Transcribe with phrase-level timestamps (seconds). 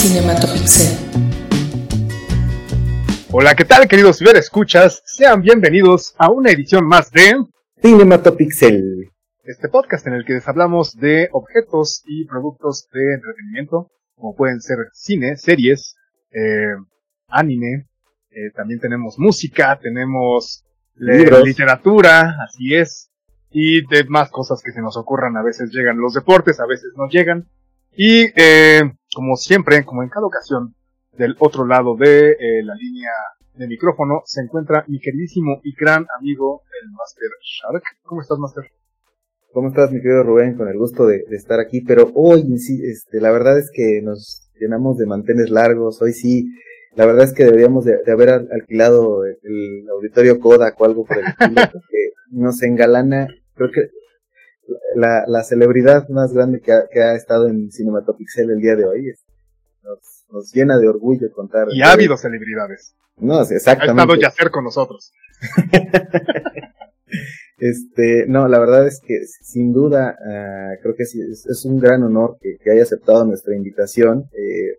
[0.00, 0.96] Cinematopixel.
[3.32, 5.02] Hola, ¿qué tal, queridos ver escuchas?
[5.04, 7.44] Sean bienvenidos a una edición más de
[7.82, 9.10] Cinematopixel.
[9.44, 14.62] este podcast en el que les hablamos de objetos y productos de entretenimiento, como pueden
[14.62, 15.96] ser cine, series,
[16.30, 16.76] eh,
[17.28, 17.86] anime,
[18.30, 20.64] eh, también tenemos música, tenemos
[20.94, 21.44] Libros.
[21.44, 23.10] literatura, así es,
[23.50, 25.36] y demás cosas que se nos ocurran.
[25.36, 27.50] A veces llegan los deportes, a veces no llegan.
[27.94, 28.80] Y eh,
[29.14, 30.74] como siempre, como en cada ocasión,
[31.16, 33.10] del otro lado de eh, la línea
[33.54, 37.82] de micrófono se encuentra mi queridísimo y gran amigo, el Master Shark.
[38.02, 38.64] ¿Cómo estás, Master?
[39.52, 40.56] ¿Cómo estás, mi querido Rubén?
[40.56, 41.80] Con el gusto de, de estar aquí.
[41.80, 46.00] Pero hoy, sí, este, la verdad es que nos llenamos de mantenes largos.
[46.00, 46.46] Hoy sí,
[46.94, 50.84] la verdad es que deberíamos de, de haber al- alquilado el, el auditorio Kodak o
[50.84, 53.80] algo por el estilo, porque nos engalana, creo que
[54.94, 58.84] la, la celebridad más grande que ha, que ha estado en Cinematopixel el día de
[58.84, 59.08] hoy.
[59.10, 59.24] es-
[59.82, 61.68] Nos, nos llena de orgullo contar.
[61.72, 62.94] Y ha habido celebridades.
[63.16, 64.02] No, Ha exactamente.
[64.02, 65.12] estado Yacer con nosotros.
[67.58, 71.78] Este, no, la verdad es que sin duda ah, creo que sí, es, es un
[71.78, 74.24] gran honor que, que haya aceptado nuestra invitación.
[74.32, 74.78] Eh,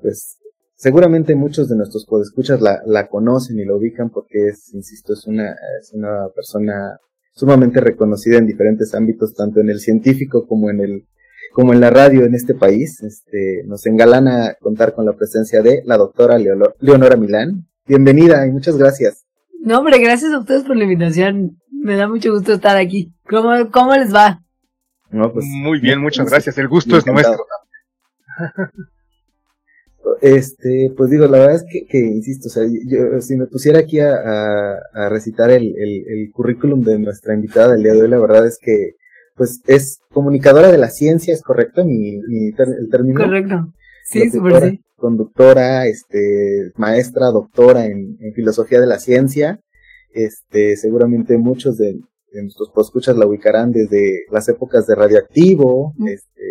[0.00, 0.38] pues
[0.76, 5.26] seguramente muchos de nuestros podescuchas la, la conocen y la ubican porque es, insisto, es
[5.26, 7.00] una, es una persona
[7.36, 11.06] sumamente reconocida en diferentes ámbitos, tanto en el científico como en el
[11.52, 13.02] como en la radio en este país.
[13.02, 17.66] Este, nos engalana contar con la presencia de la doctora Leolo- Leonora Milán.
[17.86, 19.24] Bienvenida y muchas gracias.
[19.60, 21.58] No, hombre, gracias a ustedes por la invitación.
[21.70, 23.14] Me da mucho gusto estar aquí.
[23.28, 24.42] ¿Cómo, cómo les va?
[25.10, 26.58] No, pues, Muy bien, muchas gracias.
[26.58, 27.36] El gusto es encantado.
[28.38, 28.74] nuestro.
[30.20, 33.80] Este, pues digo, la verdad es que, que insisto, o sea, yo, si me pusiera
[33.80, 38.02] aquí a, a- a recitar el, el, el currículum de nuestra invitada del día de
[38.02, 38.92] hoy, la verdad es que,
[39.34, 43.20] pues, es comunicadora de la ciencia, ¿es correcto mi, mi ter- el término?
[43.20, 43.72] Correcto.
[44.04, 44.80] Sí, súper sí.
[44.96, 49.60] Conductora, este, maestra, doctora en, en filosofía de la ciencia,
[50.14, 51.98] este, seguramente muchos de,
[52.32, 56.08] de nuestros escuchas la ubicarán desde las épocas de Radioactivo, Mm.
[56.08, 56.42] este,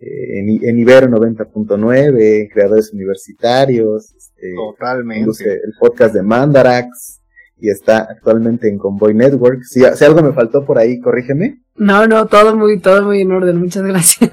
[0.00, 5.44] eh, en, en Ibero 90.9, creadores universitarios, este, Totalmente.
[5.44, 7.20] el podcast de Mandarax
[7.58, 9.62] y está actualmente en Convoy Network.
[9.64, 11.60] Si, si algo me faltó por ahí, corrígeme.
[11.76, 13.58] No, no, todo muy, todo muy en orden.
[13.58, 14.30] Muchas gracias.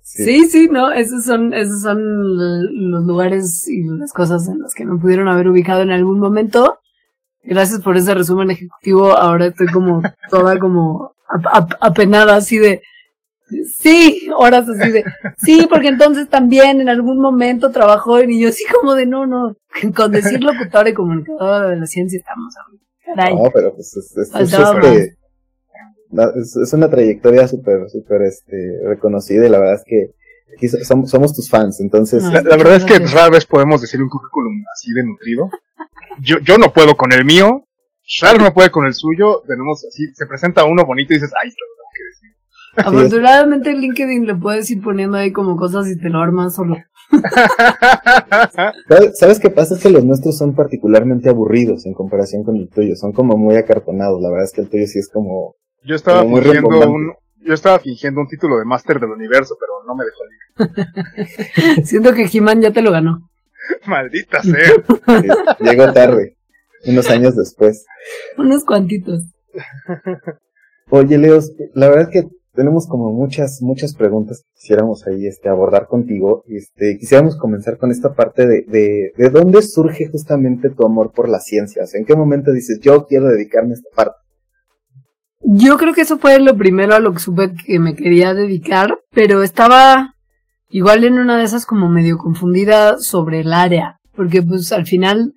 [0.00, 1.98] Sí, sí, no, esos son, esos son
[2.90, 6.78] los lugares y las cosas en las que me pudieron haber ubicado en algún momento.
[7.42, 9.16] Gracias por ese resumen ejecutivo.
[9.16, 12.80] Ahora estoy como toda como ap- ap- apenada así de,
[13.78, 15.04] sí, horas así de,
[15.38, 19.26] sí, porque entonces también en algún momento trabajó en- y yo así como de, no,
[19.26, 19.56] no,
[19.96, 22.84] con decir locutora y comunicadora de la ciencia estamos ahorita.
[23.04, 23.36] Caray.
[23.36, 25.16] No, pero pues es, es- es, Faltaba este,
[26.40, 30.10] es- es una trayectoria súper, súper este, reconocida y la verdad es que
[30.56, 32.30] aquí somos, somos tus fans, entonces Ah.
[32.34, 35.50] La, la verdad es que rara vez podemos decir un currículum así de nutrido.
[36.22, 37.64] Yo, yo no puedo con el mío,
[38.06, 41.50] Shark no puede con el suyo, tenemos así, se presenta uno bonito y dices, ay,
[42.76, 46.76] Afortunadamente en LinkedIn le puedes ir poniendo ahí como cosas y te lo armas solo.
[48.52, 49.74] ¿Sabes- ¿Sabes qué pasa?
[49.74, 52.96] Es que los nuestros son particularmente aburridos en comparación con el tuyo.
[52.96, 54.20] Son como muy acartonados.
[54.20, 55.54] La verdad es que el tuyo sí es como...
[55.84, 57.12] Yo estaba Como muy fingiendo un,
[57.46, 60.24] yo estaba fingiendo un título de máster del universo, pero no me dejó
[61.76, 61.84] ir.
[61.86, 63.28] Siento que He-Man ya te lo ganó.
[63.86, 64.72] Maldita sea.
[65.60, 66.36] llegó tarde.
[66.86, 67.84] Unos años después.
[68.38, 69.22] Unos cuantitos.
[70.90, 75.48] Oye, Leos, la verdad es que tenemos como muchas, muchas preguntas que quisiéramos ahí este,
[75.48, 76.44] abordar contigo.
[76.46, 81.28] Este, quisiéramos comenzar con esta parte de, de, de dónde surge justamente tu amor por
[81.28, 81.82] la ciencia.
[81.82, 84.16] O sea, ¿en qué momento dices, yo quiero dedicarme a esta parte?
[85.46, 88.98] Yo creo que eso fue lo primero a lo que supe que me quería dedicar,
[89.10, 90.14] pero estaba
[90.70, 95.34] igual en una de esas como medio confundida sobre el área, porque pues al final,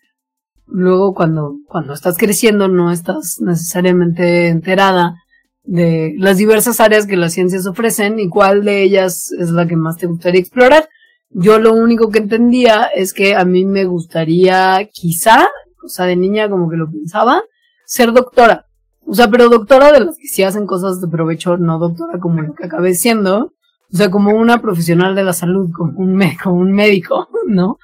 [0.65, 5.15] luego cuando, cuando estás creciendo no estás necesariamente enterada
[5.67, 9.75] de las diversas áreas que las ciencias ofrecen y cuál de ellas es la que
[9.75, 10.89] más te gustaría explorar.
[11.29, 15.45] Yo lo único que entendía es que a mí me gustaría, quizá,
[15.83, 17.43] o sea, de niña como que lo pensaba,
[17.85, 18.65] ser doctora.
[19.05, 22.41] O sea, pero doctora de las que sí hacen cosas de provecho, no doctora como
[22.41, 23.53] lo que acabé siendo.
[23.93, 27.77] O sea, como una profesional de la salud, como un, me- como un médico, ¿no?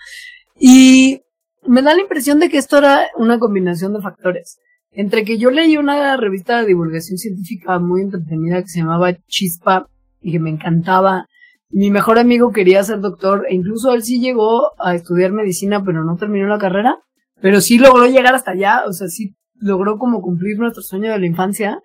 [0.60, 1.22] Y
[1.66, 4.58] me da la impresión de que esto era una combinación de factores.
[4.95, 9.88] Entre que yo leí una revista de divulgación científica muy entretenida que se llamaba Chispa
[10.22, 11.28] y que me encantaba.
[11.69, 16.04] Mi mejor amigo quería ser doctor e incluso él sí llegó a estudiar medicina, pero
[16.04, 17.00] no terminó la carrera.
[17.42, 21.19] Pero sí logró llegar hasta allá, o sea, sí logró como cumplir nuestro sueño de
[21.19, 21.81] la infancia.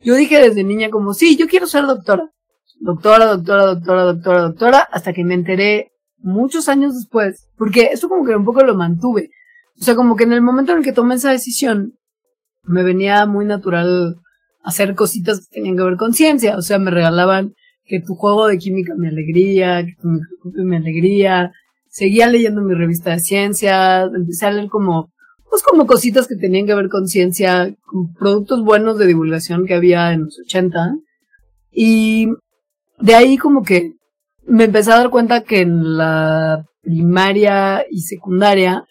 [0.00, 2.30] Yo dije desde niña como, sí, yo quiero ser doctora.
[2.80, 8.24] doctora, doctora, doctora, doctora, doctora, hasta que me enteré muchos años después, porque esto como
[8.24, 9.30] que un poco lo mantuve.
[9.80, 11.94] O sea, como que en el momento en el que tomé esa decisión,
[12.62, 14.16] me venía muy natural
[14.62, 16.56] hacer cositas que tenían que ver con ciencia.
[16.56, 17.54] O sea, me regalaban
[17.84, 21.52] que tu juego de química me alegría, que tu microscopio me alegría.
[21.88, 25.10] Seguía leyendo mi revista de ciencia, empecé a leer como,
[25.48, 29.74] pues como cositas que tenían que ver con ciencia, con productos buenos de divulgación que
[29.74, 30.94] había en los 80.
[31.72, 32.28] Y
[33.00, 33.94] de ahí como que
[34.46, 38.84] me empecé a dar cuenta que en la primaria y secundaria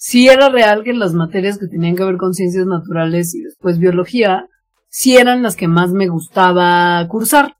[0.00, 3.78] sí era real que las materias que tenían que ver con ciencias naturales y después
[3.78, 4.46] biología,
[4.88, 7.56] sí eran las que más me gustaba cursar.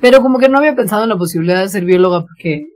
[0.00, 2.66] Pero como que no había pensado en la posibilidad de ser bióloga porque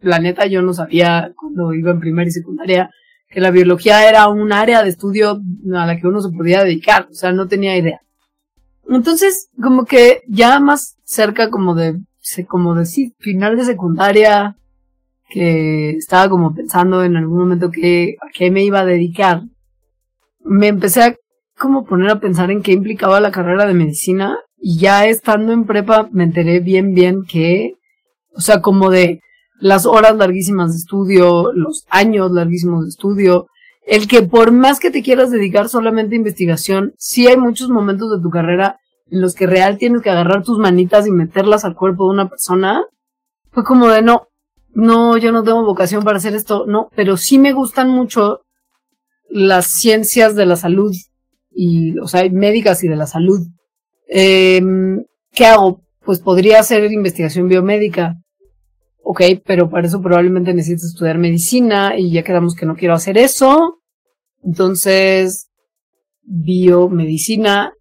[0.00, 2.90] la neta yo no sabía cuando iba en primaria y secundaria
[3.28, 5.42] que la biología era un área de estudio
[5.74, 8.00] a la que uno se podía dedicar, o sea, no tenía idea.
[8.88, 12.00] Entonces, como que ya más cerca como de,
[12.46, 14.56] como de sí, final de secundaria,
[15.28, 19.42] que estaba como pensando en algún momento que, a qué me iba a dedicar,
[20.44, 21.16] me empecé a
[21.88, 26.08] poner a pensar en qué implicaba la carrera de medicina y ya estando en prepa
[26.12, 27.74] me enteré bien bien que,
[28.34, 29.20] o sea, como de
[29.58, 33.46] las horas larguísimas de estudio, los años larguísimos de estudio,
[33.86, 38.10] el que por más que te quieras dedicar solamente a investigación, sí hay muchos momentos
[38.10, 38.78] de tu carrera
[39.10, 42.28] en los que real tienes que agarrar tus manitas y meterlas al cuerpo de una
[42.28, 42.84] persona,
[43.52, 44.26] fue como de no,
[44.76, 48.42] no, yo no tengo vocación para hacer esto, no, pero sí me gustan mucho
[49.30, 50.94] las ciencias de la salud
[51.50, 53.40] y, o sea, médicas y de la salud.
[54.06, 54.60] Eh,
[55.32, 55.80] ¿Qué hago?
[56.04, 58.16] Pues podría hacer investigación biomédica.
[59.02, 63.16] Ok, pero para eso probablemente necesitas estudiar medicina y ya quedamos que no quiero hacer
[63.16, 63.78] eso.
[64.44, 65.48] Entonces,
[66.20, 67.72] biomedicina.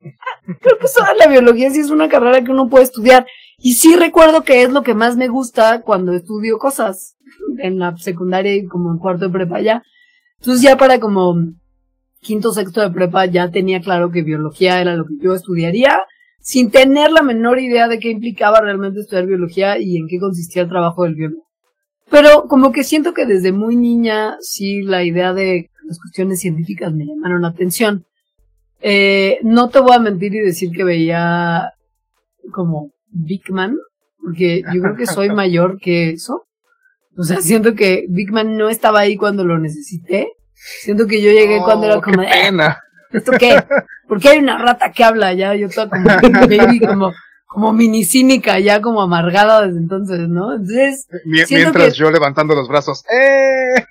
[0.00, 3.24] Creo que toda la biología sí es una carrera que uno puede estudiar.
[3.62, 7.16] Y sí recuerdo que es lo que más me gusta cuando estudio cosas
[7.58, 9.82] en la secundaria y como en cuarto de prepa ya.
[10.38, 11.36] Entonces ya para como
[12.20, 15.98] quinto, sexto de prepa ya tenía claro que biología era lo que yo estudiaría,
[16.40, 20.62] sin tener la menor idea de qué implicaba realmente estudiar biología y en qué consistía
[20.62, 21.44] el trabajo del biólogo.
[22.10, 26.92] Pero como que siento que desde muy niña sí la idea de las cuestiones científicas
[26.94, 28.06] me llamaron la atención.
[28.80, 31.74] Eh, no te voy a mentir y decir que veía
[32.52, 33.76] como Big Man,
[34.22, 36.46] porque yo creo que soy mayor que eso.
[37.16, 40.32] O sea, siento que Big Man no estaba ahí cuando lo necesité.
[40.54, 42.22] Siento que yo llegué cuando era como...
[42.22, 42.78] Qué pena.
[43.12, 43.62] ¿Esto qué?
[44.06, 45.54] ¿Por qué hay una rata que habla ya?
[45.54, 45.88] Yo toda
[46.20, 47.12] como baby, como,
[47.46, 50.52] como mini cínica, ya como amargada desde entonces, ¿no?
[50.52, 51.08] Entonces...
[51.24, 53.04] mientras yo levantando los brazos.
[53.10, 53.84] ¡Eh!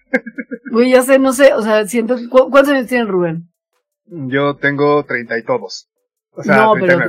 [0.72, 2.16] Güey, ya sé, no sé, o sea, siento...
[2.30, 3.50] ¿Cuántos años tiene Rubén?
[4.06, 5.90] Yo tengo treinta y todos.
[6.40, 7.00] O sea, no, pero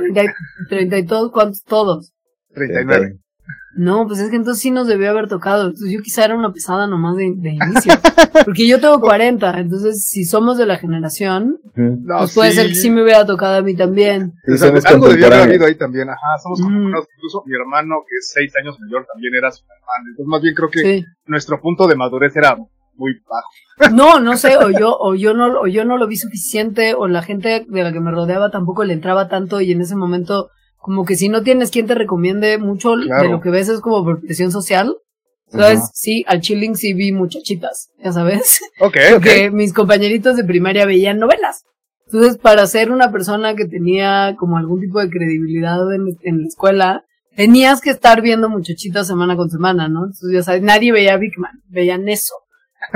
[0.67, 2.13] treinta y todos, ¿cuántos todos?
[2.53, 3.17] Treinta y nueve.
[3.73, 5.67] No, pues es que entonces sí nos debió haber tocado.
[5.67, 7.93] Entonces yo quizá era una pesada nomás de, de inicio.
[8.45, 12.89] Porque yo tengo 40, entonces si somos de la generación, pues puede ser que sí
[12.89, 14.33] me hubiera tocado a mí también.
[14.45, 16.09] Sí, o sea, algo debió haber habido ahí también.
[16.09, 16.93] Ajá, somos como mm.
[17.15, 20.05] Incluso mi hermano, que es seis años mayor, también era super fan.
[20.09, 22.57] Entonces más bien creo que nuestro punto de madurez era
[23.01, 23.95] muy bajo.
[23.95, 27.07] No, no sé, o yo, o yo no, o yo no lo vi suficiente, o
[27.07, 30.49] la gente de la que me rodeaba tampoco le entraba tanto y en ese momento
[30.77, 34.03] como que si no tienes quien te recomiende mucho de lo que ves es como
[34.03, 34.95] por presión social.
[35.47, 35.81] ¿Sabes?
[35.93, 38.61] Sí, al chilling sí vi muchachitas, ya sabes.
[38.79, 41.65] Ok, Porque mis compañeritos de primaria veían novelas.
[42.05, 46.47] Entonces, para ser una persona que tenía como algún tipo de credibilidad en, en la
[46.47, 47.03] escuela,
[47.35, 50.05] tenías que estar viendo muchachitas semana con semana, ¿no?
[50.05, 52.33] Entonces, ya sabes, nadie veía Big Man, veían eso.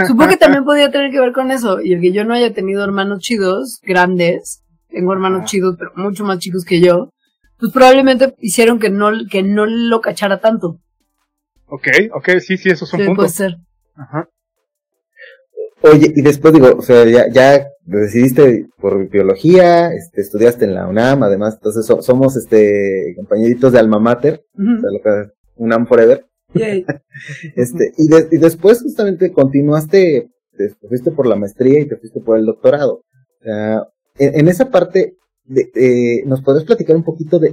[0.07, 1.81] Supongo que también podía tener que ver con eso.
[1.81, 6.23] Y el que yo no haya tenido hermanos chidos, grandes, tengo hermanos chidos, pero mucho
[6.23, 7.09] más chicos que yo,
[7.59, 10.79] pues probablemente hicieron que no, que no lo cachara tanto.
[11.67, 13.21] Ok, ok, sí, sí, eso es un sí, punto.
[13.21, 13.57] Puede ser.
[13.95, 14.29] Ajá.
[15.81, 20.87] Oye, y después digo, o sea, ya, ya decidiste por biología, este, estudiaste en la
[20.87, 26.25] UNAM, además, entonces somos este compañeritos de alma mater, o sea, lo que, UNAM Forever.
[27.55, 32.45] este, y, después justamente continuaste, te fuiste por la maestría y te fuiste por el
[32.45, 33.03] doctorado.
[34.17, 37.51] En, esa parte, de, ¿nos podrías platicar un poquito de,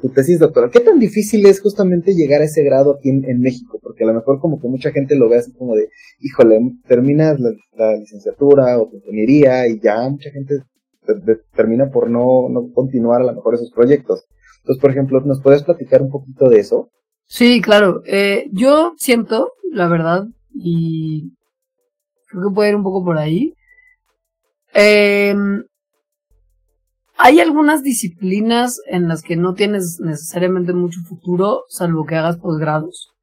[0.00, 0.70] tu tesis doctoral?
[0.70, 3.78] ¿Qué tan difícil es justamente llegar a ese grado aquí en, México?
[3.82, 5.88] Porque a lo mejor como que mucha gente lo ve así como de,
[6.20, 10.56] híjole, terminas la, licenciatura o tu ingeniería y ya mucha gente
[11.54, 14.24] termina por no, no continuar a lo mejor esos proyectos.
[14.62, 16.90] Entonces, por ejemplo, ¿nos puedes platicar un poquito de eso?
[17.34, 18.02] Sí, claro.
[18.04, 21.32] Eh, yo siento, la verdad, y
[22.28, 23.54] creo que puede ir un poco por ahí.
[24.74, 25.34] Eh,
[27.16, 33.14] hay algunas disciplinas en las que no tienes necesariamente mucho futuro, salvo que hagas posgrados.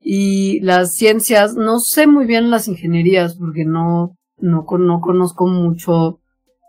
[0.00, 6.20] Y las ciencias, no sé muy bien las ingenierías, porque no, no, no conozco mucho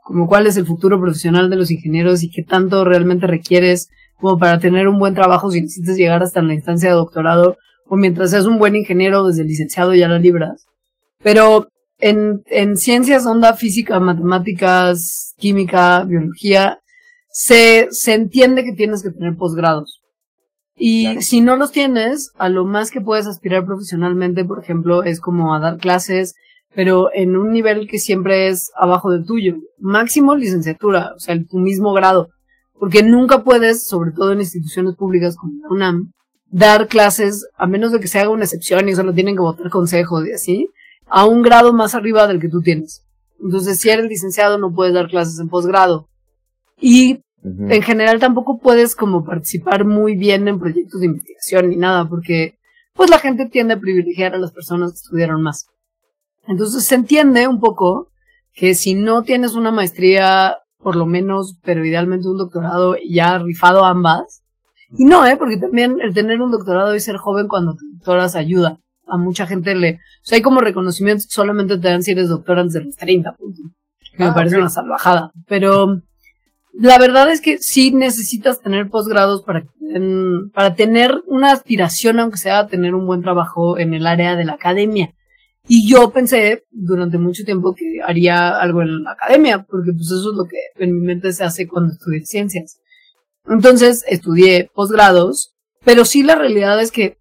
[0.03, 3.87] como cuál es el futuro profesional de los ingenieros y qué tanto realmente requieres
[4.21, 7.97] como para tener un buen trabajo si necesitas llegar hasta la instancia de doctorado o
[7.97, 10.67] mientras seas un buen ingeniero desde licenciado ya la libras.
[11.21, 11.67] Pero
[11.99, 16.79] en, en ciencias, onda, física, matemáticas, química, biología,
[17.29, 20.01] se, se entiende que tienes que tener posgrados.
[20.75, 25.19] Y si no los tienes, a lo más que puedes aspirar profesionalmente, por ejemplo, es
[25.19, 26.33] como a dar clases,
[26.73, 29.57] pero en un nivel que siempre es abajo del tuyo.
[29.77, 32.29] Máximo licenciatura, o sea, tu mismo grado.
[32.81, 36.13] Porque nunca puedes, sobre todo en instituciones públicas como la UNAM,
[36.47, 39.69] dar clases, a menos de que se haga una excepción y solo tienen que votar
[39.69, 40.67] consejos y así,
[41.05, 43.05] a un grado más arriba del que tú tienes.
[43.39, 46.09] Entonces, si eres licenciado, no puedes dar clases en posgrado.
[46.79, 52.09] Y en general tampoco puedes como participar muy bien en proyectos de investigación ni nada,
[52.09, 52.57] porque
[52.95, 55.67] pues la gente tiende a privilegiar a las personas que estudiaron más.
[56.47, 58.09] Entonces se entiende un poco
[58.53, 63.85] que si no tienes una maestría, por lo menos, pero idealmente un doctorado, ya rifado
[63.85, 64.41] ambas,
[64.97, 65.37] y no, ¿eh?
[65.37, 68.79] Porque también el tener un doctorado y ser joven cuando te doctoras ayuda.
[69.07, 69.95] A mucha gente le...
[69.95, 72.95] O sea, hay como reconocimientos que solamente te dan si eres doctor antes de los
[72.95, 73.35] 30,
[74.17, 75.31] Que me parece una salvajada.
[75.47, 76.01] Pero
[76.73, 79.63] la verdad es que sí necesitas tener posgrados para,
[80.53, 84.53] para tener una aspiración, aunque sea tener un buen trabajo en el área de la
[84.53, 85.13] academia.
[85.67, 90.31] Y yo pensé durante mucho tiempo que haría algo en la academia, porque pues eso
[90.31, 92.79] es lo que en mi mente se hace cuando estudié ciencias.
[93.47, 97.17] Entonces estudié posgrados, pero sí la realidad es que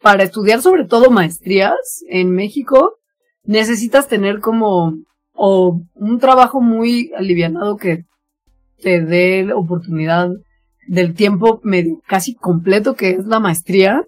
[0.00, 2.98] para estudiar sobre todo maestrías en México
[3.44, 4.94] necesitas tener como
[5.32, 8.04] o un trabajo muy alivianado que
[8.82, 10.28] te dé la oportunidad
[10.86, 14.06] del tiempo medio casi completo que es la maestría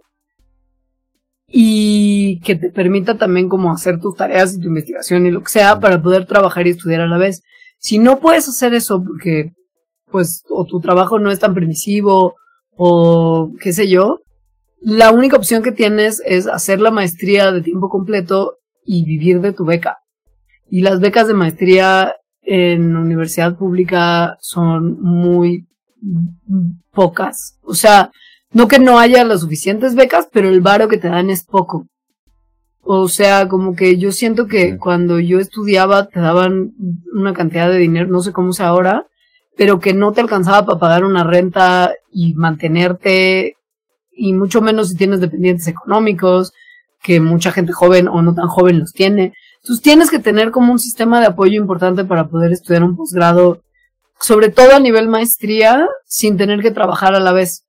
[1.49, 5.49] y que te permita también como hacer tus tareas y tu investigación y lo que
[5.49, 7.43] sea para poder trabajar y estudiar a la vez.
[7.79, 9.53] Si no puedes hacer eso porque
[10.11, 12.35] pues o tu trabajo no es tan permisivo
[12.77, 14.21] o qué sé yo,
[14.81, 19.53] la única opción que tienes es hacer la maestría de tiempo completo y vivir de
[19.53, 19.99] tu beca.
[20.71, 25.67] Y las becas de maestría en universidad pública son muy
[26.93, 27.59] pocas.
[27.63, 28.11] O sea,
[28.53, 31.87] no que no haya las suficientes becas, pero el varo que te dan es poco.
[32.83, 36.73] O sea, como que yo siento que cuando yo estudiaba te daban
[37.13, 39.07] una cantidad de dinero, no sé cómo es ahora,
[39.57, 43.57] pero que no te alcanzaba para pagar una renta y mantenerte,
[44.13, 46.53] y mucho menos si tienes dependientes económicos,
[47.03, 49.35] que mucha gente joven o no tan joven los tiene.
[49.63, 53.63] Entonces tienes que tener como un sistema de apoyo importante para poder estudiar un posgrado,
[54.21, 57.65] sobre todo a nivel maestría, sin tener que trabajar a la vez.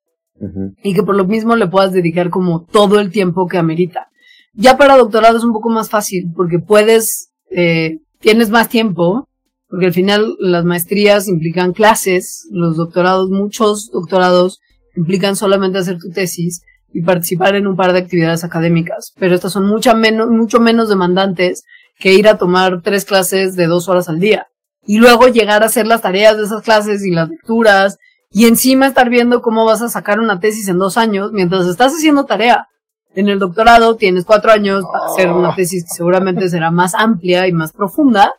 [0.83, 4.07] Y que por lo mismo le puedas dedicar como todo el tiempo que amerita.
[4.53, 9.29] Ya para doctorado es un poco más fácil, porque puedes, eh, tienes más tiempo,
[9.67, 14.59] porque al final las maestrías implican clases, los doctorados, muchos doctorados
[14.95, 19.53] implican solamente hacer tu tesis y participar en un par de actividades académicas, pero estas
[19.53, 21.63] son mucho menos, mucho menos demandantes
[21.99, 24.47] que ir a tomar tres clases de dos horas al día.
[24.85, 27.97] Y luego llegar a hacer las tareas de esas clases y las lecturas
[28.31, 31.93] y encima estar viendo cómo vas a sacar una tesis en dos años mientras estás
[31.93, 32.67] haciendo tarea.
[33.15, 37.47] En el doctorado tienes cuatro años para hacer una tesis que seguramente será más amplia
[37.47, 38.33] y más profunda,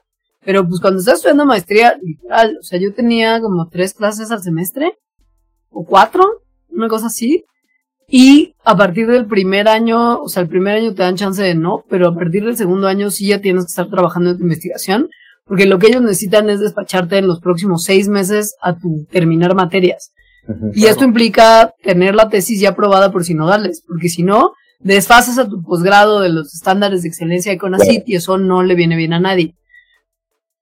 [0.44, 4.42] pero pues cuando estás estudiando maestría, literal, o sea, yo tenía como tres clases al
[4.42, 4.96] semestre,
[5.70, 6.24] o cuatro,
[6.70, 7.44] una cosa así,
[8.06, 11.54] y a partir del primer año, o sea, el primer año te dan chance de
[11.54, 14.44] no, pero a partir del segundo año sí ya tienes que estar trabajando en tu
[14.44, 15.10] investigación,
[15.50, 19.56] porque lo que ellos necesitan es despacharte en los próximos seis meses a tu terminar
[19.56, 20.12] materias.
[20.74, 25.48] y esto implica tener la tesis ya aprobada por sinodales, porque si no, desfasas a
[25.48, 29.12] tu posgrado de los estándares de excelencia de CONACYT y eso no le viene bien
[29.12, 29.56] a nadie.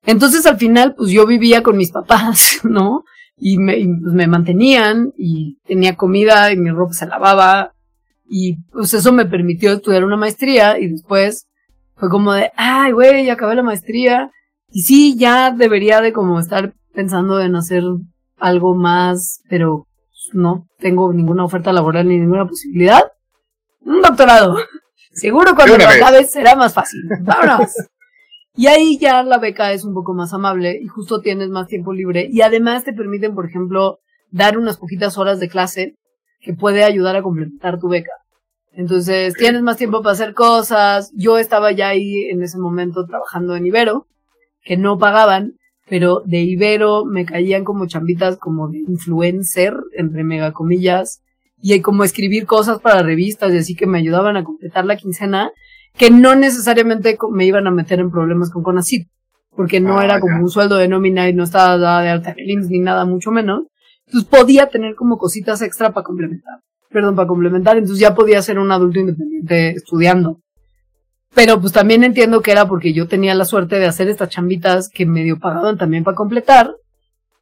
[0.06, 3.04] Entonces al final, pues yo vivía con mis papás, ¿no?
[3.36, 7.74] y me, pues, me mantenían y tenía comida y mi ropa se lavaba
[8.26, 11.46] y pues eso me permitió estudiar una maestría y después
[11.96, 14.30] fue como de, ay, güey, acabé la maestría
[14.70, 17.82] y sí, ya debería de como estar pensando en hacer
[18.36, 23.02] algo más, pero pues, no tengo ninguna oferta laboral ni ninguna posibilidad.
[23.80, 24.56] Un doctorado.
[25.12, 27.00] Seguro cuando lo acabes será más fácil.
[27.22, 27.72] Vámonos.
[28.54, 31.92] Y ahí ya la beca es un poco más amable y justo tienes más tiempo
[31.92, 32.28] libre.
[32.30, 33.98] Y además te permiten, por ejemplo,
[34.30, 35.94] dar unas poquitas horas de clase
[36.40, 38.12] que puede ayudar a complementar tu beca.
[38.72, 41.10] Entonces tienes más tiempo para hacer cosas.
[41.14, 44.06] Yo estaba ya ahí en ese momento trabajando en Ibero,
[44.62, 45.54] que no pagaban,
[45.88, 51.22] pero de Ibero me caían como chambitas como de influencer, entre mega comillas,
[51.60, 55.50] y como escribir cosas para revistas y así que me ayudaban a completar la quincena,
[55.96, 59.06] que no necesariamente me iban a meter en problemas con Conacid,
[59.56, 60.42] porque no Ah, era como ya.
[60.42, 63.64] un sueldo de nómina y no estaba dada de alta ni nada mucho menos.
[64.06, 66.60] Entonces podía tener como cositas extra para complementar.
[66.90, 67.76] Perdón, para complementar.
[67.76, 70.40] Entonces ya podía ser un adulto independiente estudiando.
[71.34, 74.88] Pero pues también entiendo que era porque yo tenía la suerte de hacer estas chambitas
[74.88, 76.74] que medio pagaban también para completar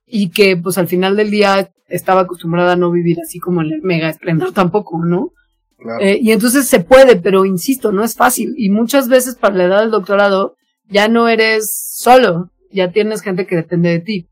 [0.07, 3.73] y que pues al final del día estaba acostumbrada a no vivir así como en
[3.73, 5.33] el mega esplendor tampoco, ¿no?
[5.79, 6.01] Claro.
[6.01, 8.55] Eh, y entonces se puede, pero insisto, no es fácil.
[8.57, 10.57] Y muchas veces para la edad del doctorado
[10.89, 14.29] ya no eres solo, ya tienes gente que depende de ti.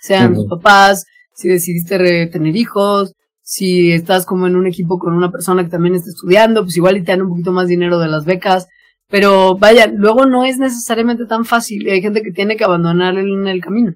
[0.00, 0.56] Sean tus Ujú.
[0.56, 1.04] papás,
[1.34, 3.14] si decidiste tener hijos,
[3.50, 6.98] si estás como en un equipo con una persona que también está estudiando, pues igual
[6.98, 8.68] y te dan un poquito más dinero de las becas.
[9.08, 13.48] Pero vaya, luego no es necesariamente tan fácil hay gente que tiene que abandonar en
[13.48, 13.94] el camino.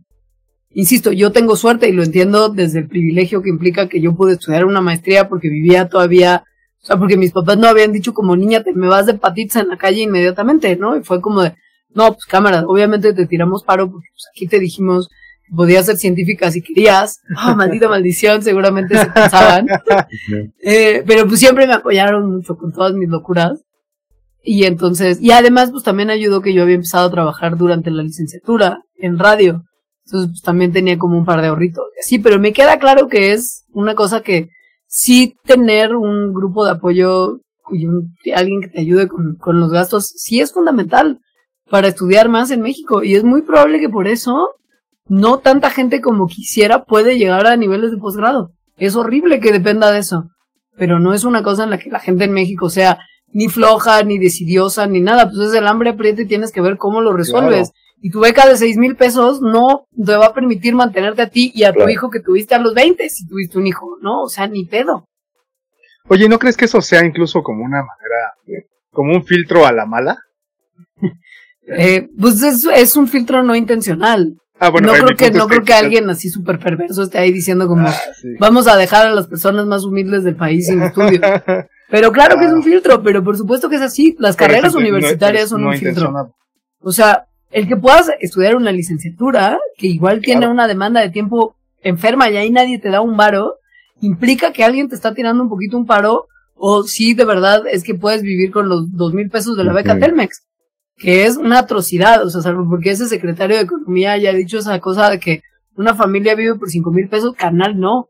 [0.70, 4.32] Insisto, yo tengo suerte y lo entiendo desde el privilegio que implica que yo pude
[4.32, 6.44] estudiar una maestría porque vivía todavía,
[6.82, 9.62] o sea, porque mis papás no habían dicho como niña, te me vas de patitas
[9.62, 10.96] en la calle inmediatamente, ¿no?
[10.96, 11.52] Y fue como de,
[11.90, 15.10] no, pues cámara, obviamente te tiramos paro porque pues, aquí te dijimos
[15.54, 17.20] podías ser científica si querías.
[17.36, 19.66] Ah, maldita maldición, seguramente se pensaban.
[20.64, 23.60] Eh, pero pues siempre me apoyaron mucho con todas mis locuras.
[24.44, 28.02] Y entonces, y además pues también ayudó que yo había empezado a trabajar durante la
[28.02, 29.62] licenciatura en radio.
[30.06, 31.84] Entonces pues también tenía como un par de ahorritos.
[32.00, 34.48] Sí, pero me queda claro que es una cosa que
[34.88, 37.38] sí tener un grupo de apoyo
[37.70, 41.20] y un- alguien que te ayude con, con los gastos, sí es fundamental
[41.70, 43.02] para estudiar más en México.
[43.04, 44.48] Y es muy probable que por eso
[45.12, 48.52] no tanta gente como quisiera puede llegar a niveles de posgrado.
[48.78, 50.30] Es horrible que dependa de eso.
[50.78, 54.02] Pero no es una cosa en la que la gente en México sea ni floja,
[54.04, 55.28] ni decidiosa, ni nada.
[55.28, 57.72] Pues es el hambre aprieta y tienes que ver cómo lo resuelves.
[58.00, 61.52] Y tu beca de seis mil pesos no te va a permitir mantenerte a ti
[61.54, 64.22] y a tu hijo que tuviste a los 20, si tuviste un hijo, ¿no?
[64.22, 65.04] O sea, ni pedo.
[66.08, 69.84] Oye, ¿no crees que eso sea incluso como una manera, como un filtro a la
[69.84, 70.16] mala?
[71.64, 74.34] Eh, pues es, es un filtro no intencional.
[74.64, 77.66] Ah, bueno, no creo que, no creo que alguien así súper perverso esté ahí diciendo
[77.66, 78.28] como, Ah, sí.
[78.38, 81.20] vamos a dejar a las personas más humildes del país sin estudio.
[81.90, 84.16] Pero claro que es un filtro, pero por supuesto que es así.
[84.18, 86.32] Las carreras no- universitarias son no un filtro.
[86.80, 91.54] O sea, el que puedas estudiar una licenciatura, que igual tiene una demanda de tiempo
[91.82, 93.56] enferma y ahí nadie te da un varo,
[94.00, 97.82] implica que alguien te está tirando un poquito un paro, o si de verdad es
[97.84, 99.98] que puedes vivir con los dos mil pesos de la beca.
[99.98, 100.44] Telmex,
[101.02, 104.58] que es una atrocidad, o sea, salvo porque ese secretario de Economía ya ha dicho
[104.58, 105.42] esa cosa de que
[105.74, 108.08] una familia vive por cinco mil pesos, canal no.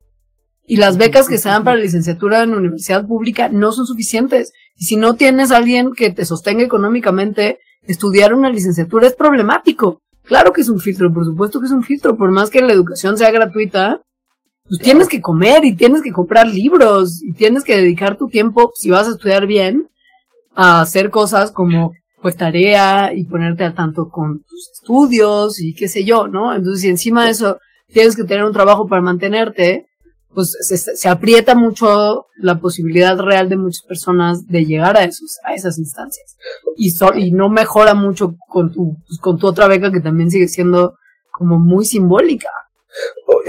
[0.66, 4.52] Y las becas que se dan para licenciatura en universidad pública no son suficientes.
[4.76, 10.02] Y si no tienes a alguien que te sostenga económicamente, estudiar una licenciatura es problemático.
[10.24, 12.74] Claro que es un filtro, por supuesto que es un filtro, por más que la
[12.74, 14.02] educación sea gratuita,
[14.68, 18.70] pues tienes que comer y tienes que comprar libros y tienes que dedicar tu tiempo,
[18.74, 19.88] si vas a estudiar bien,
[20.54, 25.88] a hacer cosas como pues tarea y ponerte al tanto con tus estudios y qué
[25.88, 26.54] sé yo, ¿no?
[26.54, 27.58] Entonces si encima de eso
[27.88, 29.86] tienes que tener un trabajo para mantenerte,
[30.34, 35.36] pues se, se aprieta mucho la posibilidad real de muchas personas de llegar a esos,
[35.44, 36.36] a esas instancias.
[36.76, 40.30] Y, so- y no mejora mucho con tu, pues, con tu otra beca que también
[40.30, 40.94] sigue siendo
[41.32, 42.48] como muy simbólica.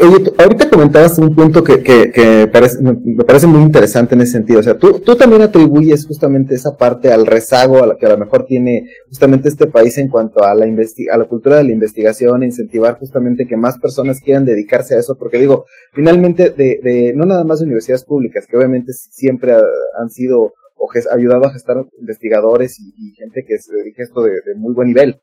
[0.02, 4.34] Oye, ahorita comentabas un punto que, que, que parece, me parece muy interesante en ese
[4.34, 4.60] sentido.
[4.60, 8.10] O sea, tú, tú también atribuyes justamente esa parte al rezago a la que a
[8.10, 11.72] lo mejor tiene justamente este país en cuanto a la, a la cultura de la
[11.72, 17.14] investigación, incentivar justamente que más personas quieran dedicarse a eso, porque digo, finalmente, de, de
[17.16, 19.62] no nada más de universidades públicas, que obviamente siempre ha-
[20.02, 24.32] han sido o ayudado a gestar investigadores y, gente que se dedica a esto de
[24.58, 25.22] muy buen nivel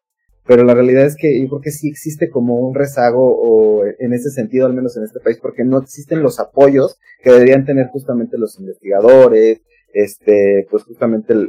[0.50, 4.12] pero la realidad es que yo creo que sí existe como un rezago o en
[4.12, 7.86] ese sentido, al menos en este país, porque no existen los apoyos que deberían tener
[7.86, 9.60] justamente los investigadores,
[9.94, 11.48] este, pues justamente el-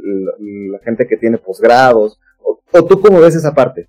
[0.70, 3.88] la gente que tiene posgrados, o, o tú cómo ves esa parte.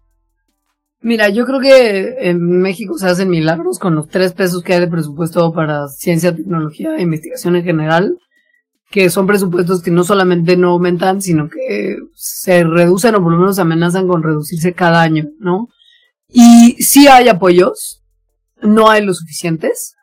[1.01, 4.79] Mira, yo creo que en México se hacen milagros con los tres pesos que hay
[4.79, 8.17] de presupuesto para ciencia, tecnología e investigación en general,
[8.93, 13.39] que son presupuestos que no solamente no aumentan, sino que se reducen o por lo
[13.39, 15.69] menos amenazan con reducirse cada año, ¿no?
[16.29, 18.03] Y sí hay apoyos,
[18.61, 19.95] no hay los suficientes,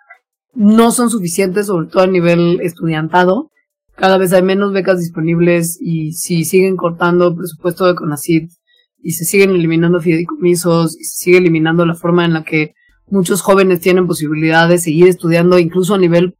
[0.54, 3.52] no son suficientes, sobre todo a nivel estudiantado.
[3.94, 8.50] Cada vez hay menos becas disponibles y si siguen cortando el presupuesto de CONACYT
[8.98, 12.74] y se siguen eliminando fideicomisos y se sigue eliminando la forma en la que
[13.06, 16.34] muchos jóvenes tienen posibilidad de seguir estudiando incluso a nivel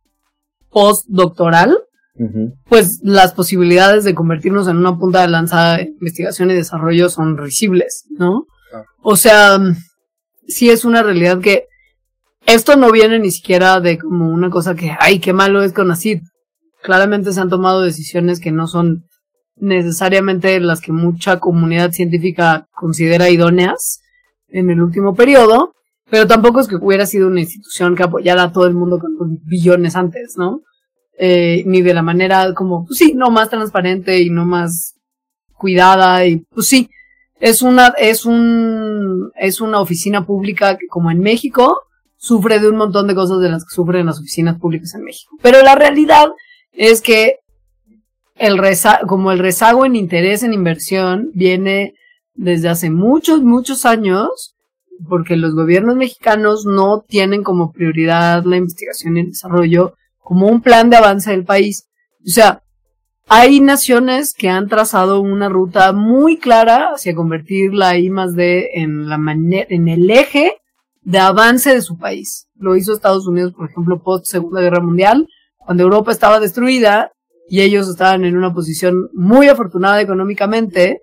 [0.69, 1.79] postdoctoral,
[2.69, 7.39] Pues las posibilidades de convertirnos en una punta de lanza de investigación y desarrollo son
[7.39, 8.47] risibles, ¿no?
[9.03, 9.59] O sea,
[10.47, 11.65] sí es una realidad que
[12.47, 15.91] esto no viene ni siquiera de como una cosa que, ay, qué malo es con
[15.91, 16.21] ACID.
[16.83, 19.05] Claramente se han tomado decisiones que no son
[19.57, 24.01] necesariamente las que mucha comunidad científica considera idóneas
[24.49, 25.75] en el último periodo,
[26.11, 29.39] pero tampoco es que hubiera sido una institución que apoyara a todo el mundo con
[29.45, 30.63] billones antes, ¿no?
[31.23, 34.95] Eh, ni de la manera como, pues sí, no más transparente y no más
[35.53, 36.89] cuidada y pues sí,
[37.41, 41.83] es una, es un, es una oficina pública que como en México
[42.17, 45.37] sufre de un montón de cosas de las que sufren las oficinas públicas en México.
[45.43, 46.31] Pero la realidad
[46.73, 47.41] es que
[48.37, 48.59] el
[49.07, 51.93] como el rezago en interés en inversión viene
[52.33, 54.57] desde hace muchos, muchos años,
[55.07, 59.97] porque los gobiernos mexicanos no tienen como prioridad la investigación y el desarrollo
[60.31, 61.89] como un plan de avance del país.
[62.25, 62.63] O sea,
[63.29, 68.71] hay naciones que han trazado una ruta muy clara hacia convertir la I más D
[68.75, 70.53] en la en el eje
[71.03, 72.47] de avance de su país.
[72.55, 77.11] Lo hizo Estados Unidos, por ejemplo, post Segunda Guerra Mundial, cuando Europa estaba destruida
[77.49, 81.03] y ellos estaban en una posición muy afortunada económicamente,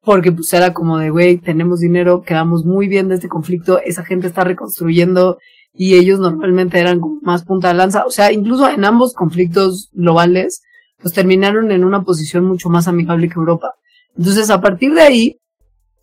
[0.00, 4.04] porque pues era como de, güey, tenemos dinero, quedamos muy bien de este conflicto, esa
[4.04, 5.38] gente está reconstruyendo
[5.74, 10.62] y ellos normalmente eran más punta de lanza, o sea, incluso en ambos conflictos globales,
[11.00, 13.74] pues terminaron en una posición mucho más amigable que Europa.
[14.16, 15.40] Entonces, a partir de ahí,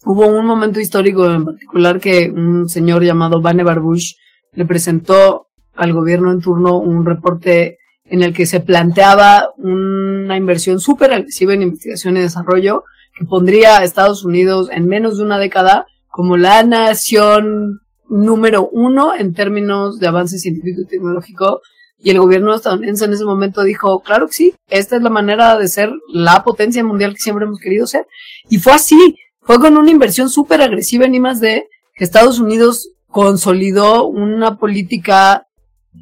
[0.06, 4.14] hubo un momento histórico en particular que un señor llamado Vannevar Bush
[4.54, 10.80] le presentó al gobierno en turno un reporte en el que se planteaba una inversión
[10.80, 12.84] súper agresiva en investigación y desarrollo
[13.18, 19.14] que pondría a Estados Unidos en menos de una década como la nación número uno
[19.16, 21.62] en términos de avance científico y tecnológico.
[22.02, 25.58] Y el gobierno estadounidense en ese momento dijo, claro que sí, esta es la manera
[25.58, 28.08] de ser la potencia mundial que siempre hemos querido ser.
[28.50, 34.08] Y fue así, fue con una inversión súper agresiva en I+D que Estados Unidos consolidó
[34.08, 35.48] una política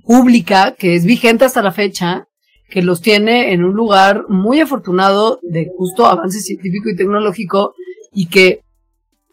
[0.06, 2.28] pública que es vigente hasta la fecha,
[2.70, 7.74] que los tiene en un lugar muy afortunado de justo avance científico y tecnológico
[8.14, 8.62] y que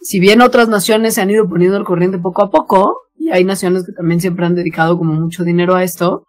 [0.05, 3.43] si bien otras naciones se han ido poniendo al corriente poco a poco, y hay
[3.43, 6.27] naciones que también siempre han dedicado como mucho dinero a esto,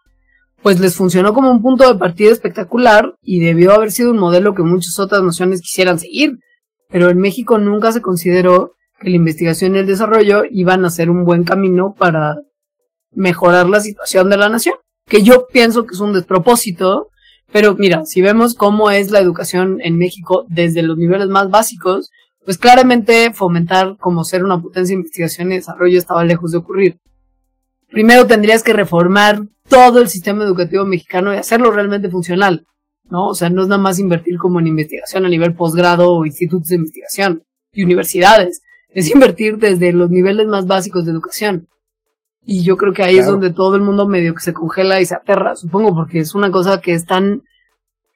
[0.62, 4.56] pues les funcionó como un punto de partida espectacular y debió haber sido un modelo
[4.56, 6.40] que muchas otras naciones quisieran seguir.
[6.90, 11.10] Pero en México nunca se consideró que la investigación y el desarrollo iban a ser
[11.10, 12.38] un buen camino para
[13.12, 17.10] mejorar la situación de la nación, que yo pienso que es un despropósito,
[17.52, 22.10] pero mira, si vemos cómo es la educación en México desde los niveles más básicos,
[22.46, 27.00] pues claramente fomentar como ser una potencia de investigación y desarrollo estaba lejos de ocurrir.
[27.90, 32.66] Primero tendrías que reformar todo el sistema educativo mexicano y hacerlo realmente funcional,
[33.10, 33.30] ¿no?
[33.30, 36.70] O sea, no es nada más invertir como en investigación a nivel posgrado o institutos
[36.70, 41.68] de investigación y universidades, es invertir desde los niveles más básicos de educación.
[42.46, 45.06] Y yo creo que ahí es donde todo el mundo medio que se congela y
[45.06, 47.42] se aterra, supongo, porque es una cosa que es tan,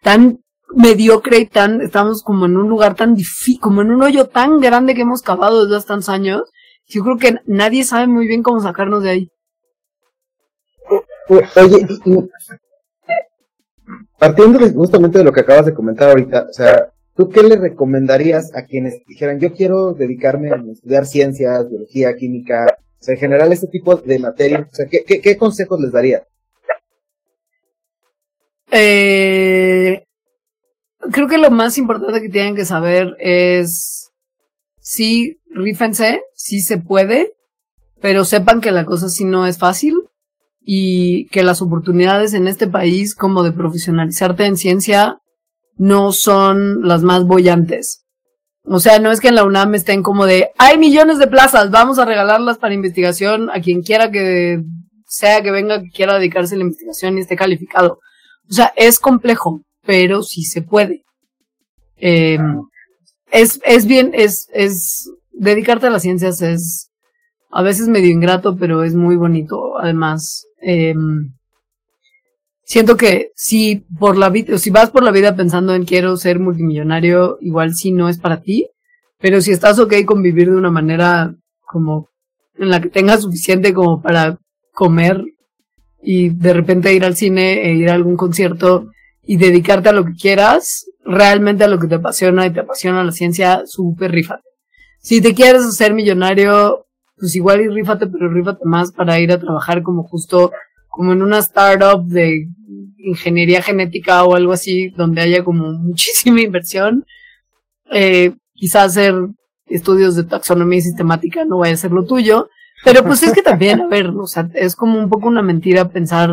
[0.04, 0.40] tan
[0.76, 4.60] mediocre y tan, estamos como en un lugar tan difícil, como en un hoyo tan
[4.60, 6.44] grande que hemos cavado desde hace tantos años,
[6.88, 9.32] yo creo que nadie sabe muy bien cómo sacarnos de ahí.
[11.30, 11.88] Oye,
[14.18, 18.56] partiendo justamente de lo que acabas de comentar ahorita, o sea, ¿tú qué le recomendarías
[18.56, 22.66] a quienes dijeran, yo quiero dedicarme a estudiar ciencias, biología, química,
[23.00, 26.24] o sea, en general, este tipo de materias, o sea, ¿qué, qué, consejos les daría?
[28.72, 30.04] Eh,
[31.12, 34.12] creo que lo más importante que tienen que saber es,
[34.80, 37.34] sí, rífense, sí se puede,
[38.02, 39.96] pero sepan que la cosa sí no es fácil
[40.62, 45.20] y que las oportunidades en este país como de profesionalizarte en ciencia
[45.76, 48.06] no son las más bollantes.
[48.64, 51.72] O sea, no es que en la UNAM estén como de, hay millones de plazas,
[51.72, 54.62] vamos a regalarlas para investigación a quien quiera que
[55.08, 58.00] sea que venga, que quiera dedicarse a la investigación y esté calificado.
[58.50, 61.04] O sea, es complejo, pero sí se puede.
[61.98, 62.38] Eh,
[63.32, 66.92] es, es bien, es, es, dedicarte a las ciencias es
[67.50, 69.80] a veces medio ingrato, pero es muy bonito.
[69.80, 70.94] Además, eh,
[72.62, 76.40] siento que si por la vida, si vas por la vida pensando en quiero ser
[76.40, 78.70] multimillonario, igual sí no es para ti,
[79.18, 81.34] pero si estás ok con vivir de una manera
[81.66, 82.10] como
[82.60, 84.38] en la que tengas suficiente como para
[84.72, 85.24] comer
[86.04, 88.92] y de repente ir al cine e ir a algún concierto
[89.24, 93.04] y dedicarte a lo que quieras, realmente a lo que te apasiona y te apasiona
[93.04, 94.44] la ciencia, súper rífate.
[95.00, 99.40] Si te quieres hacer millonario, pues igual y rífate, pero rífate más para ir a
[99.40, 100.52] trabajar como justo
[100.90, 102.48] como en una startup de
[102.98, 107.06] ingeniería genética o algo así, donde haya como muchísima inversión.
[107.92, 109.16] Eh, quizás ser
[109.68, 112.50] estudios de taxonomía sistemática no vaya a ser lo tuyo.
[112.84, 115.90] Pero pues es que también, a ver, o sea, es como un poco una mentira
[115.90, 116.30] pensar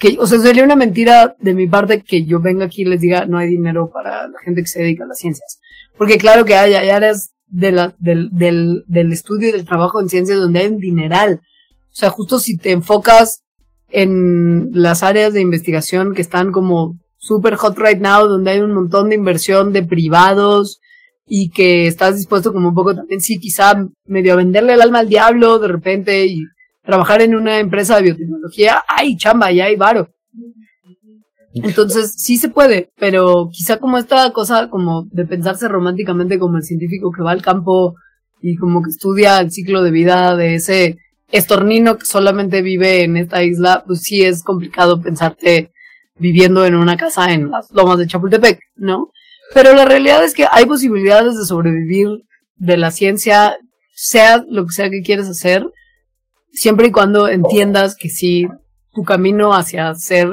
[0.00, 3.00] que, o sea, sería una mentira de mi parte que yo venga aquí y les
[3.00, 5.60] diga no hay dinero para la gente que se dedica a las ciencias.
[5.98, 10.38] Porque claro que hay, hay áreas del, del, del estudio y del trabajo en ciencias
[10.38, 11.42] donde hay un dineral.
[11.42, 13.42] O sea, justo si te enfocas
[13.90, 18.72] en las áreas de investigación que están como super hot right now, donde hay un
[18.72, 20.80] montón de inversión de privados
[21.26, 25.00] y que estás dispuesto como un poco también, sí, quizá medio a venderle el alma
[25.00, 26.44] al diablo de repente y
[26.90, 30.10] trabajar en una empresa de biotecnología, hay chamba y hay varo.
[31.54, 36.64] Entonces, sí se puede, pero quizá como esta cosa como de pensarse románticamente como el
[36.64, 37.94] científico que va al campo
[38.42, 40.98] y como que estudia el ciclo de vida de ese
[41.30, 45.70] estornino que solamente vive en esta isla, pues sí es complicado pensarte
[46.16, 49.12] viviendo en una casa en las lomas de Chapultepec, ¿no?
[49.54, 52.08] Pero la realidad es que hay posibilidades de sobrevivir
[52.56, 53.56] de la ciencia,
[53.94, 55.64] sea lo que sea que quieres hacer,
[56.52, 58.48] siempre y cuando entiendas que si
[58.92, 60.30] tu camino hacia ser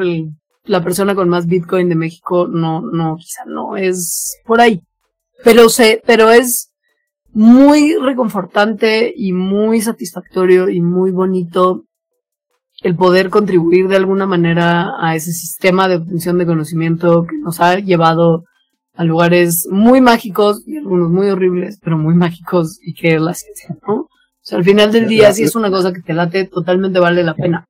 [0.64, 4.82] la persona con más Bitcoin de México no, no, quizá no es por ahí.
[5.44, 6.72] Pero se, pero es
[7.32, 11.84] muy reconfortante y muy satisfactorio y muy bonito
[12.82, 17.60] el poder contribuir de alguna manera a ese sistema de obtención de conocimiento que nos
[17.60, 18.44] ha llevado
[18.94, 23.34] a lugares muy mágicos y algunos muy horribles, pero muy mágicos y que es la
[23.34, 24.08] ciencia, ¿no?
[24.48, 27.36] Sea, al final del día, si es una cosa que te late, totalmente vale la
[27.36, 27.68] pena.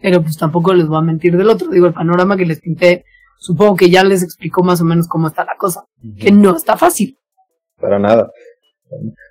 [0.00, 1.68] Pero pues tampoco les voy a mentir del otro.
[1.68, 3.04] Digo, el panorama que les pinté,
[3.40, 5.84] supongo que ya les explicó más o menos cómo está la cosa.
[6.20, 7.18] Que no está fácil.
[7.76, 8.30] Para nada.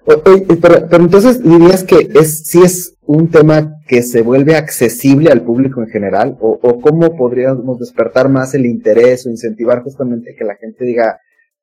[0.06, 5.82] pero, entonces dirías que es, si es un tema que se vuelve accesible al público
[5.82, 10.58] en general, o, o cómo podríamos despertar más el interés o incentivar justamente que la
[10.58, 11.21] gente diga,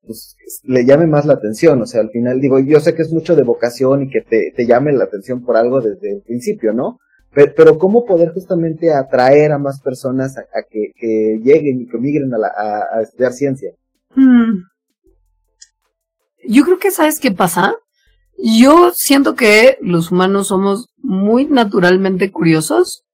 [0.09, 3.13] pues le llame más la atención, o sea, al final digo, yo sé que es
[3.13, 6.73] mucho de vocación y que te, te llame la atención por algo desde el principio,
[6.73, 6.99] ¿no?
[7.33, 11.99] Pero, pero cómo poder justamente atraer a más personas a, que, que, lleguen y que
[11.99, 13.71] migren a, la, a, estudiar ciencia.
[14.17, 14.63] Hmm.
[16.49, 17.77] Yo creo que sabes qué pasa.
[18.39, 23.05] Yo siento que los humanos somos muy naturalmente curiosos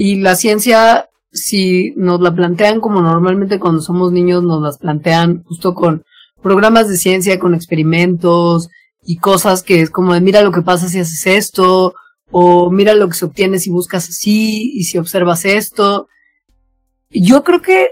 [0.00, 5.42] y la ciencia, si nos la plantean como normalmente cuando somos niños nos las plantean
[5.42, 6.04] justo con
[6.42, 8.68] programas de ciencia, con experimentos
[9.04, 11.94] y cosas que es como de mira lo que pasa si haces esto
[12.30, 16.08] o mira lo que se obtiene si buscas así y si observas esto.
[17.10, 17.90] Yo creo que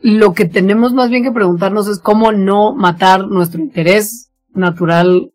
[0.00, 5.32] lo que tenemos más bien que preguntarnos es cómo no matar nuestro interés natural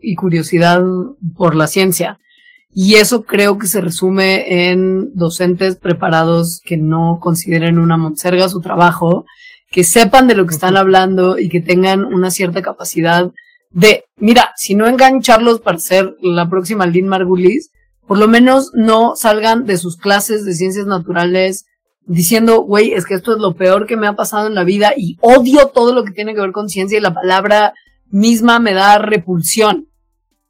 [0.00, 0.82] y curiosidad
[1.36, 2.20] por la ciencia.
[2.72, 8.60] Y eso creo que se resume en docentes preparados que no consideren una monserga su
[8.60, 9.24] trabajo,
[9.76, 13.30] que sepan de lo que están hablando y que tengan una cierta capacidad
[13.68, 17.72] de, mira, si no engancharlos para ser la próxima Lynn Margulis,
[18.06, 21.66] por lo menos no salgan de sus clases de ciencias naturales
[22.06, 24.94] diciendo, güey, es que esto es lo peor que me ha pasado en la vida
[24.96, 27.74] y odio todo lo que tiene que ver con ciencia y la palabra
[28.06, 29.88] misma me da repulsión.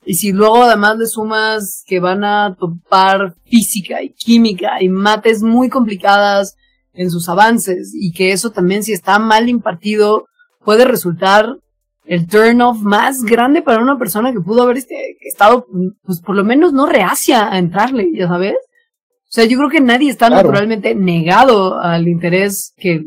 [0.04, 5.42] Y si luego además le sumas que van a topar física y química y mates
[5.42, 6.54] muy complicadas
[6.96, 10.26] en sus avances y que eso también si está mal impartido
[10.64, 11.58] puede resultar
[12.04, 15.66] el turn off más grande para una persona que pudo haber este, estado,
[16.02, 18.54] pues por lo menos no reacia a entrarle, ya sabes.
[18.54, 23.02] O sea, yo creo que nadie está naturalmente negado al interés que,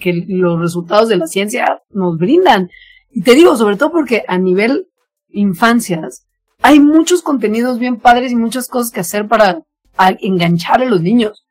[0.00, 2.70] que los resultados de la ciencia nos brindan.
[3.10, 4.86] Y te digo, sobre todo porque a nivel
[5.28, 6.26] infancias,
[6.62, 9.62] hay muchos contenidos bien padres y muchas cosas que hacer para
[10.20, 11.43] enganchar a los niños.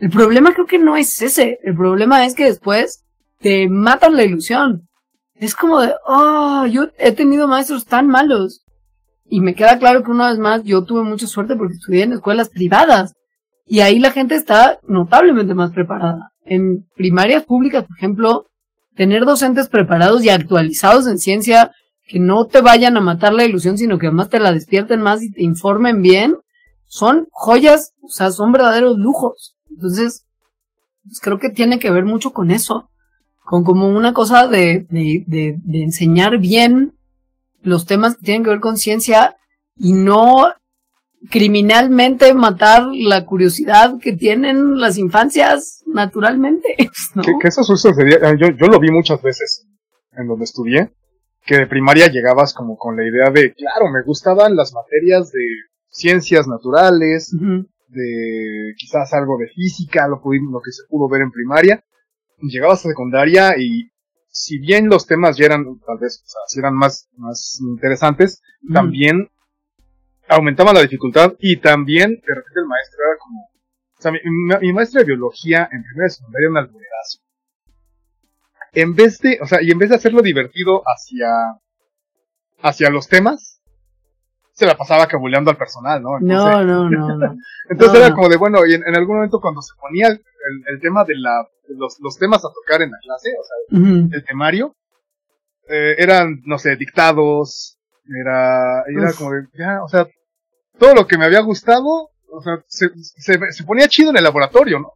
[0.00, 1.58] El problema creo que no es ese.
[1.62, 3.04] El problema es que después
[3.40, 4.88] te matan la ilusión.
[5.34, 8.64] Es como de, oh, yo he tenido maestros tan malos.
[9.24, 12.12] Y me queda claro que una vez más yo tuve mucha suerte porque estudié en
[12.12, 13.14] escuelas privadas.
[13.66, 16.30] Y ahí la gente está notablemente más preparada.
[16.44, 18.46] En primarias públicas, por ejemplo,
[18.96, 21.72] tener docentes preparados y actualizados en ciencia
[22.08, 25.22] que no te vayan a matar la ilusión, sino que además te la despierten más
[25.22, 26.36] y te informen bien,
[26.86, 29.57] son joyas, o sea, son verdaderos lujos.
[29.78, 30.26] Entonces,
[31.04, 32.90] pues creo que tiene que ver mucho con eso
[33.44, 36.98] con como una cosa de, de, de, enseñar bien
[37.62, 39.38] los temas que tienen que ver con ciencia
[39.74, 40.48] y no
[41.30, 46.76] criminalmente matar la curiosidad que tienen las infancias naturalmente.
[47.40, 49.66] Que, eso sucedía, eh, yo, yo lo vi muchas veces
[50.12, 50.92] en donde estudié,
[51.46, 55.40] que de primaria llegabas como con la idea de, claro, me gustaban las materias de
[55.88, 57.34] ciencias naturales,
[57.88, 61.82] de quizás algo de física, lo, lo que se pudo ver en primaria,
[62.40, 63.90] llegabas a secundaria y
[64.30, 68.42] si bien los temas ya eran, tal vez, o sea, si eran más, más interesantes,
[68.60, 68.72] Mm.
[68.74, 69.30] también
[70.28, 74.18] aumentaba la dificultad y también, de repente, el maestro era como, o sea, mi,
[74.60, 77.18] mi- maestro de biología en primera y secundaria era un alburerazo.
[78.72, 81.28] En vez de, o sea, y en vez de hacerlo divertido hacia,
[82.60, 83.57] hacia los temas,
[84.58, 86.18] se la pasaba cabuleando al personal, ¿no?
[86.18, 87.36] Entonces- No, no, no, no.
[87.70, 90.20] entonces No, era como de, bueno, y en, en algún momento cuando se ponía el,
[90.66, 94.24] el tema de la, los, los temas a tocar en la clase, o sea, el
[94.24, 94.74] temario,
[95.68, 97.78] eh, eran, no sé, dictados,
[98.20, 99.18] era, era Uf.
[99.18, 100.06] como de, ya, o sea,
[100.78, 104.24] todo lo que me había gustado, o sea, se, se, se ponía chido en el
[104.24, 104.92] laboratorio, ¿no?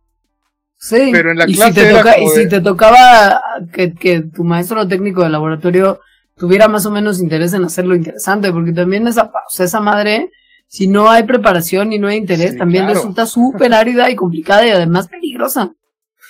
[0.77, 3.41] Sí, Pero en la y, clase si te, era toca, y si te tocaba
[3.73, 6.01] que, que tu maestro técnico de laboratorio
[6.37, 9.81] tuviera más o menos interés en hacerlo interesante, porque también esa, pa- o sea, esa
[9.81, 10.31] madre,
[10.67, 12.99] si no hay preparación y no hay interés, Sí, también claro.
[13.01, 15.73] resulta súper árida y complicada y además peligrosa.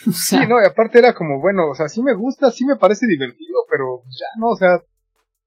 [0.08, 2.64] O sea, Sí, no, y aparte era como, bueno, o sea, sí me gusta, sí
[2.66, 4.80] me parece divertido, pero ya no, o sea,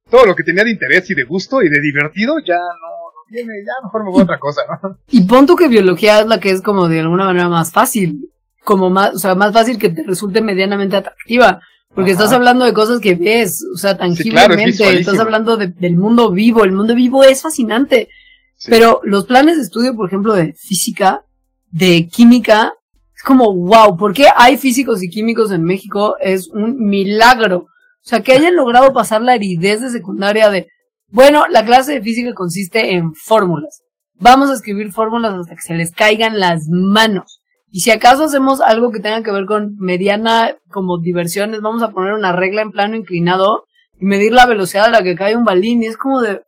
[0.10, 3.52] todo lo que tenía de interés y de gusto y de divertido ya no, tiene,
[3.66, 4.98] ya mejor me voy a otra cosa, ¿no?
[5.10, 8.30] Y pon que biología es la que es como de alguna manera más fácil,
[8.64, 11.60] como más, o sea, más fácil que te resulte medianamente atractiva,
[11.96, 12.24] porque Ajá.
[12.24, 15.96] estás hablando de cosas que ves, o sea, claro, es tangiblemente, estás hablando de- del
[15.96, 18.10] mundo vivo, el mundo vivo es fascinante,
[18.58, 18.70] Sí.
[18.70, 21.24] pero los planes de estudio, por ejemplo, de física,
[21.72, 22.74] de química,
[23.16, 26.16] es como, wow, ¿por qué hay físicos y químicos en México?
[26.20, 27.58] Es un milagro.
[27.58, 30.68] O sea, que hayan logrado pasar la aridez de secundaria de,
[31.10, 33.82] bueno, la clase de física consiste en fórmulas.
[34.18, 37.35] Vamos a escribir fórmulas hasta que se les caigan las manos.
[37.76, 41.90] Y si acaso hacemos algo que tenga que ver con mediana como diversiones, vamos a
[41.90, 43.66] poner una regla en plano inclinado
[44.00, 45.84] y medir la velocidad a la que cae un balín.
[45.84, 46.42] Y es como de...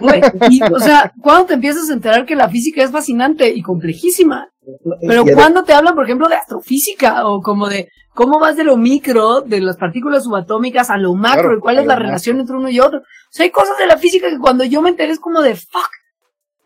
[0.00, 3.62] Güey, y, o sea, ¿cuándo te empiezas a enterar que la física es fascinante y
[3.62, 4.48] complejísima?
[5.06, 8.76] Pero cuando te hablan, por ejemplo, de astrofísica o como de cómo vas de lo
[8.76, 12.06] micro, de las partículas subatómicas a lo macro Claro, y cuál es la macro.
[12.06, 12.98] relación entre uno y otro.
[12.98, 15.54] O sea, hay cosas de la física que cuando yo me enteré es como de
[15.54, 15.88] fuck.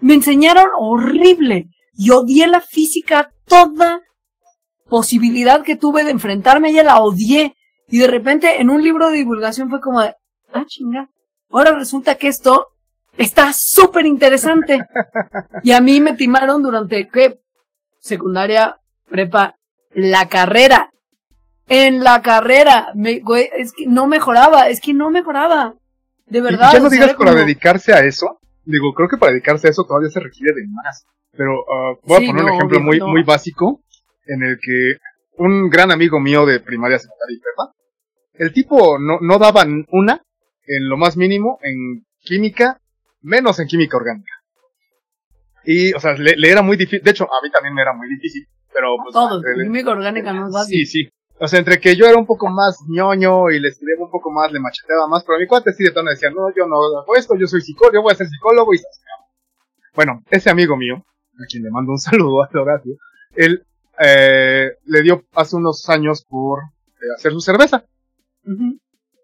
[0.01, 4.01] Me enseñaron horrible y odié la física toda
[4.89, 7.55] posibilidad que tuve de enfrentarme a ella la odié.
[7.89, 10.15] Y de repente en un libro de divulgación fue como de,
[10.53, 11.09] ah, chinga.
[11.51, 12.69] Ahora resulta que esto
[13.17, 14.87] está súper interesante.
[15.63, 17.41] y a mí me timaron durante, ¿qué?
[18.01, 18.77] Secundaria,
[19.09, 19.57] prepa,
[19.95, 20.91] la carrera.
[21.69, 25.75] En la carrera, me, güey, es que no mejoraba, es que no mejoraba.
[26.27, 26.73] De Y verdad.
[26.73, 28.41] ya o no digas para dedicarse a eso.
[28.65, 31.05] Digo, creo que para dedicarse a eso todavía se requiere de más.
[31.33, 33.09] Pero ah, voy Sí, a poner no, un ejemplo obvio, muy, no.
[33.09, 33.83] muy básico
[34.27, 34.97] en el que
[35.39, 37.73] un gran amigo mío de primaria, secundaria y prepa,
[38.35, 40.23] el tipo no, no daba una
[40.67, 42.79] en lo más mínimo en química,
[43.21, 44.33] menos en química orgánica.
[45.65, 47.03] Y, o sea, le, le era muy difícil.
[47.03, 48.47] De hecho, a mí también me era muy difícil.
[48.73, 50.87] Pero, pues, Todos, química orgánica no es fácil.
[50.87, 51.09] Sí, sí.
[51.45, 54.31] O sea, entre que yo era un poco más ñoño y le estudiaba un poco
[54.31, 57.17] más, le macheteaba más, pero mi cuate sí de plano decía, no, yo no hago
[57.17, 58.85] esto, yo soy psicólogo, yo voy a ser psicólogo y se.
[59.95, 62.95] Bueno, ese amigo mío, a quien le mando un saludo a Horacio,
[63.35, 63.65] él
[63.99, 67.85] eh, le dio hace unos años por eh, hacer su cerveza,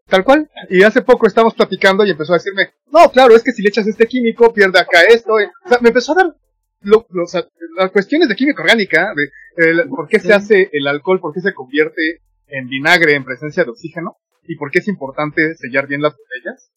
[0.09, 0.51] tal cual.
[0.71, 3.69] Y hace poco estábamos platicando y empezó a decirme, no, claro, es que si le
[3.69, 5.39] echas este químico, pierde acá esto.
[5.39, 5.51] eh".
[5.65, 6.37] O sea, me empezó a dar
[6.83, 7.45] lo- lo- o sea,
[7.77, 9.29] las cuestiones de química orgánica, de
[9.59, 13.65] el- por qué se hace el alcohol, por qué se convierte en vinagre en presencia
[13.65, 14.17] de oxígeno
[14.47, 16.71] y por qué es importante sellar bien las botellas.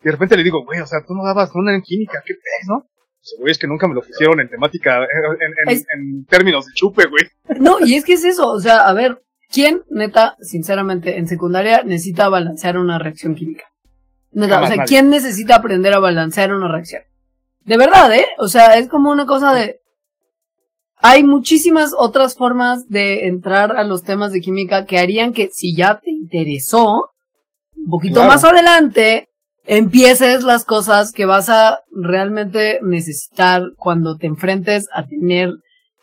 [0.00, 2.34] Y de repente le digo, güey, o sea, tú no dabas una en química, qué
[2.34, 2.86] pez, ¿no?
[3.38, 6.66] Güey, es que nunca me lo pusieron en temática, en, en- en- Es- en términos
[6.66, 7.24] de chupe, güey.
[7.60, 11.82] No, y es que es eso, o sea, a ver, ¿quién, neta, sinceramente, en secundaria
[11.84, 13.64] necesita balancear una reacción química?
[14.32, 14.88] Neta, Jamás o sea, nadie.
[14.88, 17.02] ¿quién necesita aprender a balancear una reacción?
[17.60, 18.26] De verdad, ¿eh?
[18.38, 19.80] O sea, es como una cosa de...
[21.06, 25.76] Hay muchísimas otras formas de entrar a los temas de química que harían que si
[25.76, 27.10] ya te interesó,
[27.76, 28.28] un poquito Claro.
[28.30, 29.28] más adelante,
[29.66, 35.50] empieces las cosas que vas a realmente necesitar cuando te enfrentes a tener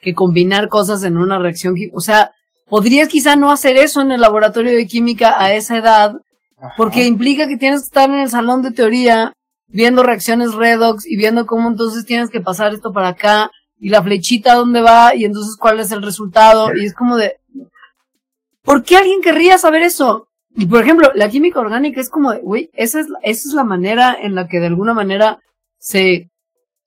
[0.02, 1.74] que combinar cosas en una reacción.
[1.94, 2.30] O sea,
[2.70, 6.14] podrías quizá no hacer eso en el laboratorio de química a esa edad,
[6.60, 6.74] Ajá.
[6.78, 9.34] porque implica que tienes que estar en el salón de teoría
[9.66, 13.50] viendo reacciones redox y viendo cómo entonces tienes que pasar esto para acá
[13.82, 17.38] y la flechita dónde va y entonces cuál es el resultado y es como de
[18.64, 20.28] ¿por qué alguien querría saber eso?
[20.56, 23.54] Y por ejemplo, la química orgánica es como de, güey, esa es, la- esa es
[23.56, 25.40] la manera en la que de alguna manera
[25.80, 26.30] se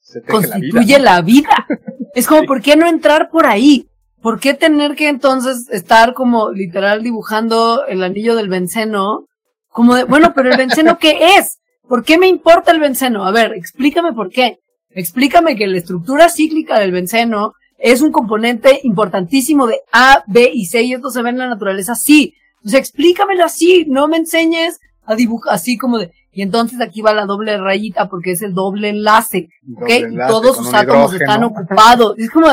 [0.01, 1.67] Se teje la vida, constituye la vida.
[2.15, 2.47] Es como, Sí.
[2.47, 3.89] ¿por qué no entrar por ahí?
[4.23, 9.27] ¿Por qué tener que entonces estar como literal dibujando el anillo del benceno?
[9.69, 11.59] Como de, bueno, pero el benceno, ¿qué es?
[11.89, 13.27] ¿Por qué me importa el benceno?
[13.27, 14.61] A ver, explícame por qué.
[14.95, 20.67] Explícame que la estructura cíclica del benceno es un componente importantísimo de A, B y
[20.67, 21.95] C y esto se ve en la naturaleza.
[21.95, 22.35] Sí.
[22.65, 27.13] Sea, explícamelo así, no me enseñes a dibujar así como de, y entonces aquí va
[27.13, 29.91] la doble rayita porque es el doble enlace, ¿ok?
[30.11, 32.19] y todos sus átomos están ocupados.
[32.19, 32.49] Es como,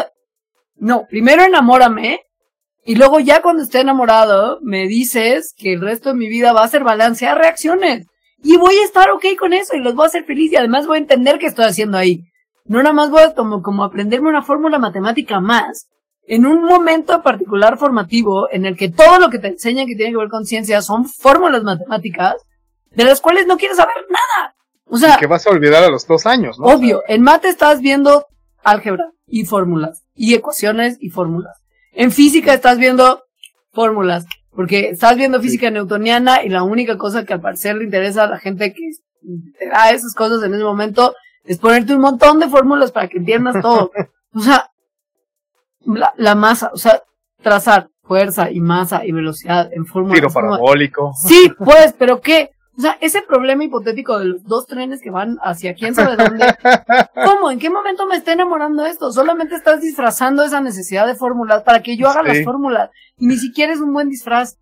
[0.75, 2.19] no, primero enamórame
[2.83, 6.63] y luego ya cuando esté enamorado me dices que el resto de mi vida va
[6.63, 8.07] a ser balancear reacciones.
[8.43, 10.87] Y voy a estar ok con eso y los voy a hacer feliz y además
[10.87, 12.23] voy a entender qué estoy haciendo ahí.
[12.65, 15.87] No nada más voy a como, como aprenderme una fórmula matemática más
[16.23, 20.11] en un momento particular formativo en el que todo lo que te enseñan que tiene
[20.11, 22.35] que ver con ciencia son fórmulas matemáticas
[22.91, 24.55] de las cuales no quieres saber nada.
[24.85, 26.67] O sea, que vas a olvidar a los dos años, ¿no?
[26.67, 28.27] Obvio, en mate estás viendo
[28.63, 31.57] álgebra y fórmulas y ecuaciones y fórmulas.
[31.93, 33.23] En física estás viendo
[33.71, 38.25] fórmulas, porque estás viendo física newtoniana y la única cosa que al parecer le interesa
[38.25, 38.91] a la gente que
[39.57, 43.17] te da esas cosas en ese momento es ponerte un montón de fórmulas para que
[43.17, 43.91] entiendas todo.
[44.33, 44.71] O sea,
[45.81, 47.03] la, la masa, o sea,
[47.41, 50.19] trazar fuerza y masa y velocidad en fórmulas.
[50.19, 51.13] Tiro parabólico.
[51.21, 52.51] Sí, pues, pero ¿qué?
[52.77, 56.45] O sea, ese problema hipotético de los dos trenes que van hacia quién sabe dónde.
[57.25, 57.51] ¿Cómo?
[57.51, 59.11] ¿En qué momento me está enamorando esto?
[59.11, 62.89] Solamente estás disfrazando esa necesidad de fórmulas para que yo haga las fórmulas.
[63.17, 64.57] Y ni siquiera es un buen disfraz.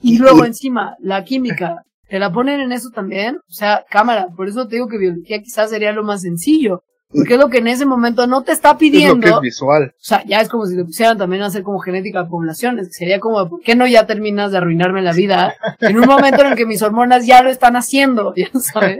[0.00, 1.84] Y luego encima, la química.
[2.14, 3.38] ¿Te la ponen en eso también?
[3.38, 4.28] O sea, cámara.
[4.36, 6.84] Por eso te digo que biología quizás sería lo más sencillo.
[7.12, 9.26] Porque es lo que en ese momento no te está pidiendo.
[9.26, 9.94] Es lo que es visual.
[9.94, 12.88] O sea, ya es como si te pusieran también a hacer como genética de poblaciones.
[12.90, 15.54] Sería como, ¿por qué no ya terminas de arruinarme la vida?
[15.80, 18.98] En un momento en el que mis hormonas ya lo están haciendo, ya sabes.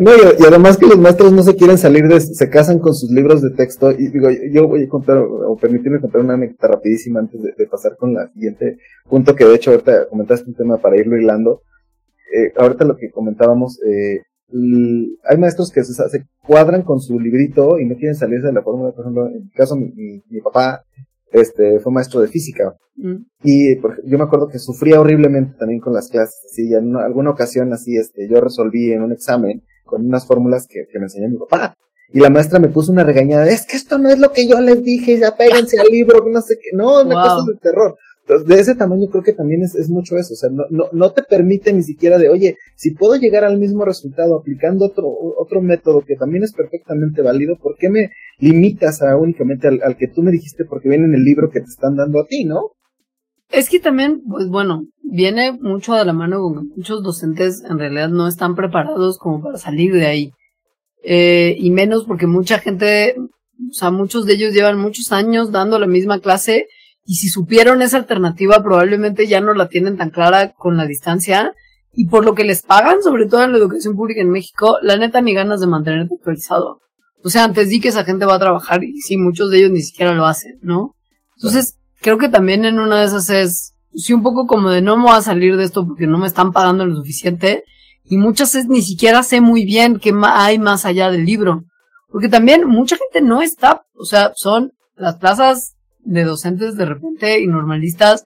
[0.00, 3.10] No, y, además que los maestros no se quieren salir de, se casan con sus
[3.10, 3.92] libros de texto.
[3.92, 7.96] Y digo, yo voy a contar, o permitirme contar una anécdota rapidísima antes de, pasar
[7.96, 8.78] con la siguiente
[9.08, 11.62] punto que de hecho ahorita comentaste un tema para irlo hilando.
[12.32, 17.86] Eh, ahorita lo que comentábamos, eh, hay maestros que se, cuadran con su librito y
[17.86, 18.92] no quieren salirse de la fórmula.
[18.92, 19.92] Por ejemplo, en mi caso, mi,
[20.28, 20.84] mi, papá
[21.32, 22.76] este, fue maestro de física.
[22.96, 23.16] Mm.
[23.42, 26.40] Y yo me acuerdo que sufría horriblemente también con las clases.
[26.52, 30.86] Sí, en alguna ocasión así, este, yo resolví en un examen con unas fórmulas que,
[30.90, 31.74] que me enseñó mi papá.
[32.12, 34.60] Y la maestra me puso una regañada, es que esto no es lo que yo
[34.60, 37.96] les dije, ya péguense al libro, no sé qué, no, una cosa de terror.
[38.28, 41.12] Entonces, de ese tamaño creo que también es, mucho eso, o sea, no, no, no,
[41.12, 45.06] te permite ni siquiera de, oye, si puedo llegar al mismo resultado aplicando otro,
[45.38, 48.10] otro método que también es perfectamente válido, ¿por qué me
[48.40, 51.60] limitas a únicamente al, al que tú me dijiste porque viene en el libro que
[51.60, 52.72] te están dando a ti, ¿no?
[53.48, 58.08] Es que también, pues bueno, viene mucho de la mano con muchos docentes en realidad
[58.08, 60.32] no están preparados como para salir de ahí.
[61.04, 65.78] Eh, y menos porque mucha gente, o sea, muchos de ellos llevan muchos años dando
[65.78, 66.66] la misma clase
[67.06, 71.54] y si supieron esa alternativa probablemente ya no la tienen tan clara con la distancia
[71.92, 74.96] y por lo que les pagan, sobre todo en la educación pública en México, la
[74.96, 76.80] neta ni ganas de mantenerte actualizado.
[77.24, 79.70] O sea, antes di que esa gente va a trabajar y sí, muchos de ellos
[79.70, 80.94] ni siquiera lo hacen, ¿no?
[81.36, 84.96] Entonces, creo que también en una de esas es, sí, un poco como de no
[84.96, 87.64] me voy a salir de esto porque no me están pagando lo suficiente
[88.04, 91.64] y muchas veces ni siquiera sé muy bien qué hay más allá del libro.
[92.08, 95.75] Porque también mucha gente no está, o sea, son las plazas
[96.06, 98.24] de docentes de repente y normalistas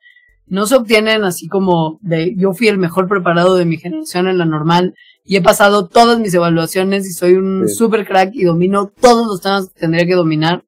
[0.51, 4.37] no se obtienen así como de yo fui el mejor preparado de mi generación en
[4.37, 8.91] la normal y he pasado todas mis evaluaciones y soy un super crack y domino
[9.01, 10.65] todos los temas que tendría que dominar.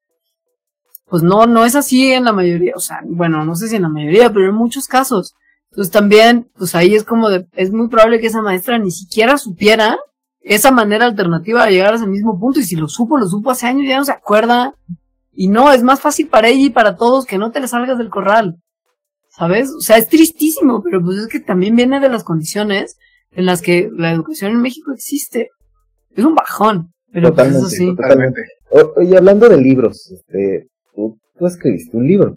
[1.07, 3.83] Pues no, no es así en la mayoría, o sea, bueno, no sé si en
[3.83, 5.35] la mayoría, pero en muchos casos.
[5.71, 9.37] Entonces también, pues ahí es como de, es muy probable que esa maestra ni siquiera
[9.37, 9.99] supiera
[10.41, 13.51] esa manera alternativa de llegar a ese mismo punto y si lo supo, lo supo
[13.51, 14.75] hace años, ya no se acuerda
[15.35, 17.99] y no, es más fácil para ella y para todos que no te le salgas
[17.99, 18.57] del corral.
[19.31, 19.71] ¿Sabes?
[19.71, 22.99] O sea, es tristísimo, pero pues es que también viene de las condiciones
[23.31, 25.49] en las que la educación en México existe.
[26.15, 26.93] Es un bajón.
[27.13, 27.87] Pero pues, totalmente, sí.
[27.97, 28.43] totalmente.
[28.97, 32.37] oye, hablando de libros, este, tú, escribiste un libro.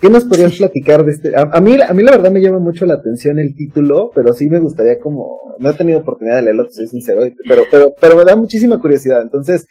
[0.00, 1.32] ¿Qué nos podrías platicar de este?
[1.36, 4.50] A, mí, a mí la verdad me llama mucho la atención el título, pero sí
[4.50, 8.24] me gustaría como, no he tenido oportunidad de leerlo, soy sincero, pero, pero, pero me
[8.24, 9.22] da muchísima curiosidad.
[9.22, 9.66] Entonces,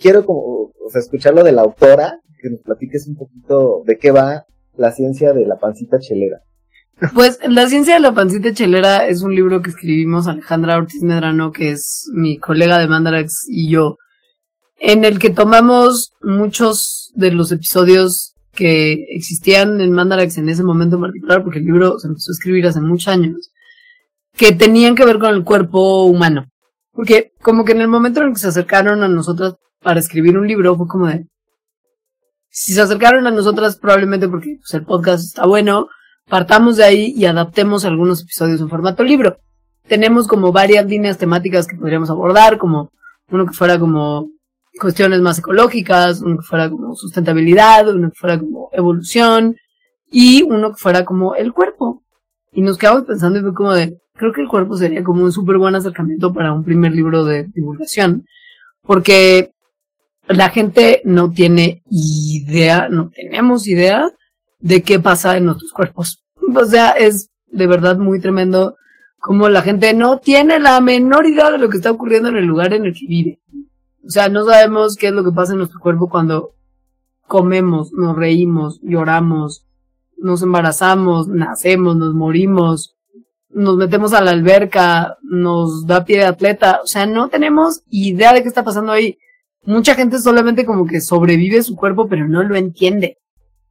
[0.00, 4.10] quiero como, o sea, escucharlo de la autora, que nos platiques un poquito de qué
[4.10, 4.44] va
[4.76, 6.40] la ciencia de la pancita chelera.
[7.14, 11.52] Pues La ciencia de la pancita chelera es un libro que escribimos Alejandra Ortiz Medrano,
[11.52, 13.96] que es mi colega de Mandarax y yo,
[14.80, 20.96] en el que tomamos muchos de los episodios que existían en Mandarax en ese momento
[20.96, 23.52] en particular, porque el libro se empezó a escribir hace muchos años,
[24.36, 26.46] que tenían que ver con el cuerpo humano.
[26.92, 30.38] Porque como que en el momento en el que se acercaron a nosotras para escribir
[30.38, 31.26] un libro fue como de,
[32.50, 35.88] si se acercaron a nosotras probablemente porque pues, el podcast está bueno,
[36.28, 39.38] partamos de ahí y adaptemos algunos episodios en formato libro.
[39.86, 42.90] Tenemos como varias líneas temáticas que podríamos abordar, como
[43.30, 44.28] uno que fuera como
[44.78, 49.56] cuestiones más ecológicas, uno que fuera como sustentabilidad, uno que fuera como evolución
[50.10, 52.02] y uno que fuera como el cuerpo.
[52.52, 55.32] Y nos quedamos pensando y fue como de, creo que el cuerpo sería como un
[55.32, 58.24] súper buen acercamiento para un primer libro de divulgación,
[58.82, 59.52] porque
[60.28, 64.10] la gente no tiene idea, no tenemos idea
[64.60, 66.24] de qué pasa en nuestros cuerpos.
[66.54, 68.76] O sea, es de verdad muy tremendo
[69.20, 72.44] como la gente no tiene la menor idea de lo que está ocurriendo en el
[72.44, 73.40] lugar en el que vive.
[74.06, 76.54] O sea, no sabemos qué es lo que pasa en nuestro cuerpo cuando
[77.26, 79.66] comemos, nos reímos, lloramos,
[80.16, 82.96] nos embarazamos, nacemos, nos morimos,
[83.50, 86.80] nos metemos a la alberca, nos da pie de atleta.
[86.82, 89.18] O sea, no tenemos idea de qué está pasando ahí.
[89.64, 93.18] Mucha gente solamente como que sobrevive su cuerpo, pero no lo entiende.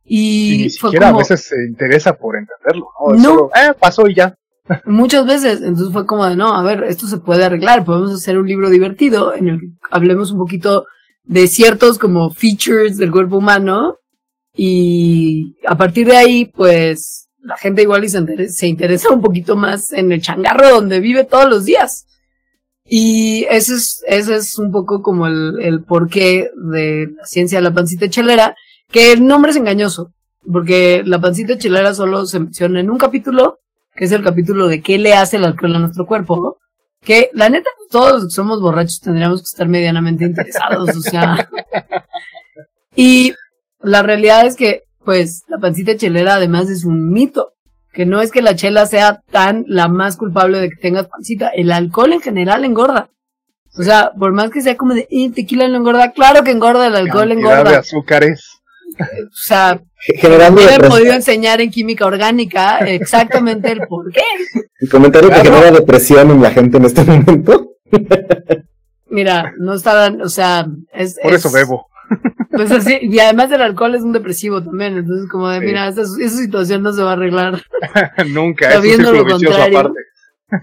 [0.03, 3.49] Y, ni siquiera a veces se interesa por entenderlo, ¿no?
[3.55, 4.35] eh, pasó y ya.
[4.85, 8.37] Muchas veces, entonces fue como de, no, a ver, esto se puede arreglar, podemos hacer
[8.37, 10.85] un libro divertido en el que hablemos un poquito
[11.23, 13.97] de ciertos como features del cuerpo humano
[14.53, 19.21] y a partir de ahí, pues, la gente igual y se, interesa, se interesa un
[19.21, 22.05] poquito más en el changarro donde vive todos los días.
[22.87, 27.63] Y ese es, ese es un poco como el, el porqué de la ciencia de
[27.63, 28.55] la pancita chelera,
[28.89, 30.13] que el nombre es engañoso,
[30.51, 33.59] porque la pancita chelera solo se menciona en un capítulo
[33.97, 36.59] que es el capítulo de qué le hace el alcohol a nuestro cuerpo,
[37.01, 41.49] que la neta todos somos borrachos tendríamos que estar medianamente interesados, o sea.
[42.99, 43.33] Y
[43.79, 47.53] la realidad es que, pues, la pancita chelera además es un mito,
[47.97, 51.47] que no es que la chela sea tan la más culpable de que tengas pancita,
[51.47, 53.09] el alcohol en general engorda.
[53.75, 56.85] O sea, por más que sea como de eh, tequila no engorda, claro que engorda,
[56.85, 57.71] el alcohol engorda.
[57.71, 58.61] de azúcares.
[58.99, 59.81] O sea,
[60.15, 64.21] generando me he podido enseñar en química orgánica exactamente el por qué.
[64.79, 67.71] El comentario que genera depresión en la gente en este momento.
[69.09, 71.17] Mira, no estaban, o sea, es.
[71.19, 71.87] Por eso bebo.
[72.51, 76.01] Pues así, y además el alcohol es un depresivo también, entonces como de, mira, esa,
[76.01, 77.61] esa, situación no se va a arreglar.
[78.33, 79.79] Nunca, es un lo contrario.
[79.79, 79.99] Aparte.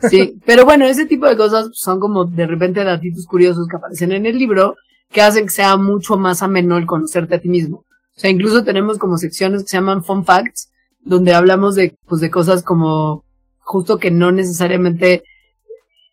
[0.08, 4.12] Sí, pero bueno, ese tipo de cosas son como de repente datitos curiosos que aparecen
[4.12, 4.76] en el libro
[5.10, 7.84] que hacen que sea mucho más ameno el conocerte a ti mismo.
[8.16, 10.70] O sea, incluso tenemos como secciones que se llaman fun facts,
[11.00, 13.24] donde hablamos de, pues, de cosas como
[13.58, 15.22] justo que no necesariamente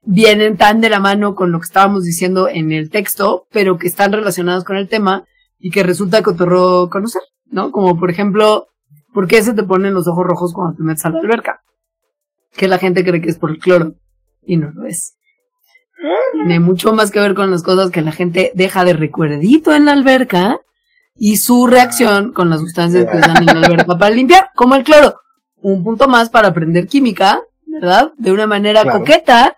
[0.04, 3.88] vienen tan de la mano con lo que estábamos diciendo en el texto, pero que
[3.88, 5.26] están relacionados con el tema
[5.60, 7.72] y que resulta cotorro conocer, ¿no?
[7.72, 8.68] Como por ejemplo,
[9.14, 11.62] ¿por qué se te ponen los ojos rojos cuando te metes a la alberca?
[12.52, 13.94] Que la gente cree que es por el cloro
[14.42, 15.16] y no lo es.
[16.34, 19.86] Tiene mucho más que ver con las cosas que la gente deja de recuerdito en
[19.86, 20.60] la alberca
[21.16, 24.84] y su reacción con las sustancias que usan en la alberca para limpiar, como el
[24.84, 25.20] cloro.
[25.58, 28.14] Un punto más para aprender química, ¿verdad?
[28.18, 29.56] De una manera coqueta,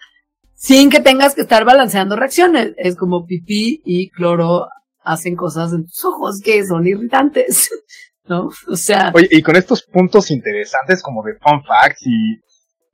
[0.64, 2.74] sin que tengas que estar balanceando reacciones.
[2.78, 4.70] Es como pipí y cloro
[5.04, 7.70] hacen cosas en tus ojos que son irritantes,
[8.30, 8.50] ¿no?
[8.70, 9.12] O sea.
[9.14, 12.40] Oye, y con estos puntos interesantes como de fun facts y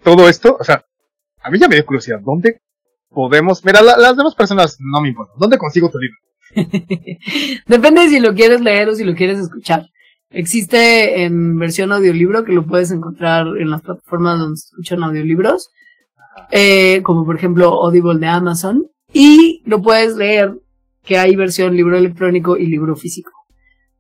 [0.04, 0.84] todo esto, o sea,
[1.44, 2.60] a mí ya me dio curiosidad, ¿dónde
[3.10, 6.18] podemos, mira, las demás personas no me importan, ¿dónde consigo tu libro?
[7.68, 9.86] Depende de si lo quieres leer o si lo quieres escuchar.
[10.32, 15.70] Existe en versión audiolibro que lo puedes encontrar en las plataformas donde se escuchan audiolibros,
[16.52, 20.60] eh, como por ejemplo Audible de Amazon, y lo puedes leer
[21.04, 23.32] que hay versión libro electrónico y libro físico.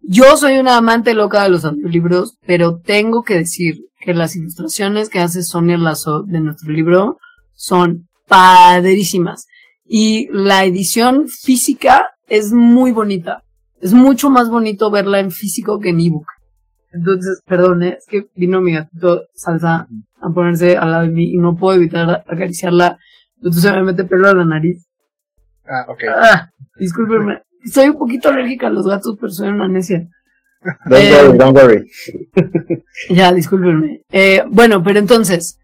[0.02, 5.10] Yo soy una amante loca de los audiolibros, pero tengo que decir que las ilustraciones
[5.10, 7.18] que hace Sonia Lazo de nuestro libro
[7.54, 9.48] son padrísimas.
[9.86, 13.44] Y la edición física es muy bonita.
[13.82, 16.28] Es mucho más bonito verla en físico que en ebook.
[16.92, 17.98] Entonces, perdón, ¿eh?
[17.98, 19.88] es que vino mi gatito salsa
[20.22, 22.98] a ponerse al lado de mí y no puedo evitar acariciarla.
[23.38, 24.88] Entonces se me mete pelo a la nariz.
[25.66, 26.04] Ah, ok.
[26.16, 27.44] Ah, discúlpenme.
[27.72, 30.08] Soy un poquito alérgica a los gatos, pero soy una necia.
[30.86, 31.92] Don't eh, worry, don't worry.
[33.10, 34.02] ya, discúlpenme.
[34.12, 35.60] Eh, bueno, pero entonces,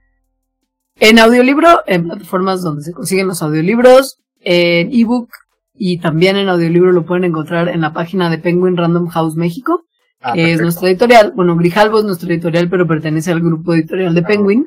[1.00, 5.30] en audiolibro, en plataformas donde se consiguen los audiolibros, en ebook
[5.74, 9.86] y también en audiolibro lo pueden encontrar en la página de Penguin Random House México,
[10.26, 11.32] ah, que es nuestra editorial.
[11.36, 14.66] Bueno, Grijalvo es nuestra editorial, pero pertenece al grupo editorial de ah, Penguin.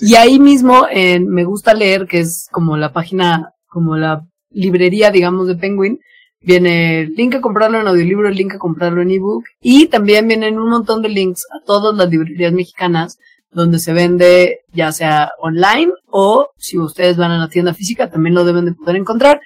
[0.00, 5.10] Y ahí mismo en Me Gusta Leer, que es como la página, como la librería,
[5.10, 5.98] digamos, de Penguin,
[6.40, 10.28] viene el link a comprarlo en audiolibro, el link a comprarlo en ebook, y también
[10.28, 13.18] vienen un montón de links a todas las librerías mexicanas
[13.50, 18.34] donde se vende ya sea online o si ustedes van a la tienda física también
[18.34, 19.40] lo deben de poder encontrar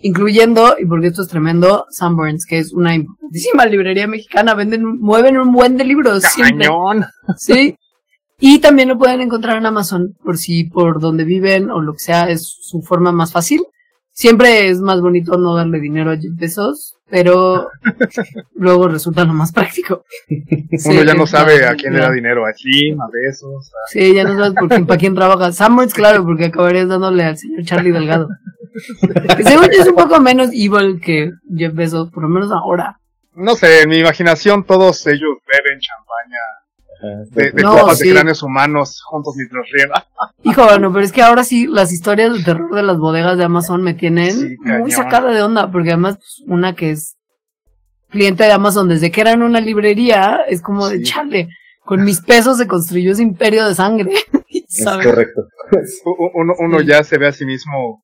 [0.00, 5.38] incluyendo, y porque esto es tremendo, Sunburns, que es una importantísima librería mexicana, venden, mueven
[5.38, 6.68] un buen de libros siempre.
[7.36, 7.76] Sí.
[8.40, 11.98] Y también lo pueden encontrar en Amazon, por si por donde viven o lo que
[11.98, 13.60] sea es su forma más fácil.
[14.18, 17.68] Siempre es más bonito no darle dinero a Jeff Bezos, pero
[18.56, 20.04] luego resulta lo más práctico.
[20.86, 23.70] Uno ya no sabe a quién le da dinero, a Jim, a Bezos.
[23.92, 25.52] Sí, ya no sabes por quién, para quién trabaja.
[25.52, 28.26] Samuels, claro, porque acabarías dándole al señor Charlie Delgado.
[29.36, 32.98] que según yo es un poco menos evil que Jeff Bezos, por lo menos ahora.
[33.36, 36.40] No sé, en mi imaginación todos ellos beben champaña
[37.00, 39.90] de, de copas de cráneos humanos juntos mientras ríen.
[40.44, 43.44] Hijo, bueno, pero es que ahora sí, las historias de terror de las bodegas de
[43.44, 47.16] Amazon me tienen muy sacada de onda, porque además pues, una que es
[48.10, 51.48] cliente de Amazon desde que era en una librería, es como de chale,
[51.84, 54.10] con mis pesos se construyó ese imperio de sangre.
[54.50, 55.46] Es correcto.
[56.34, 58.02] Uno, uno ya se ve a sí mismo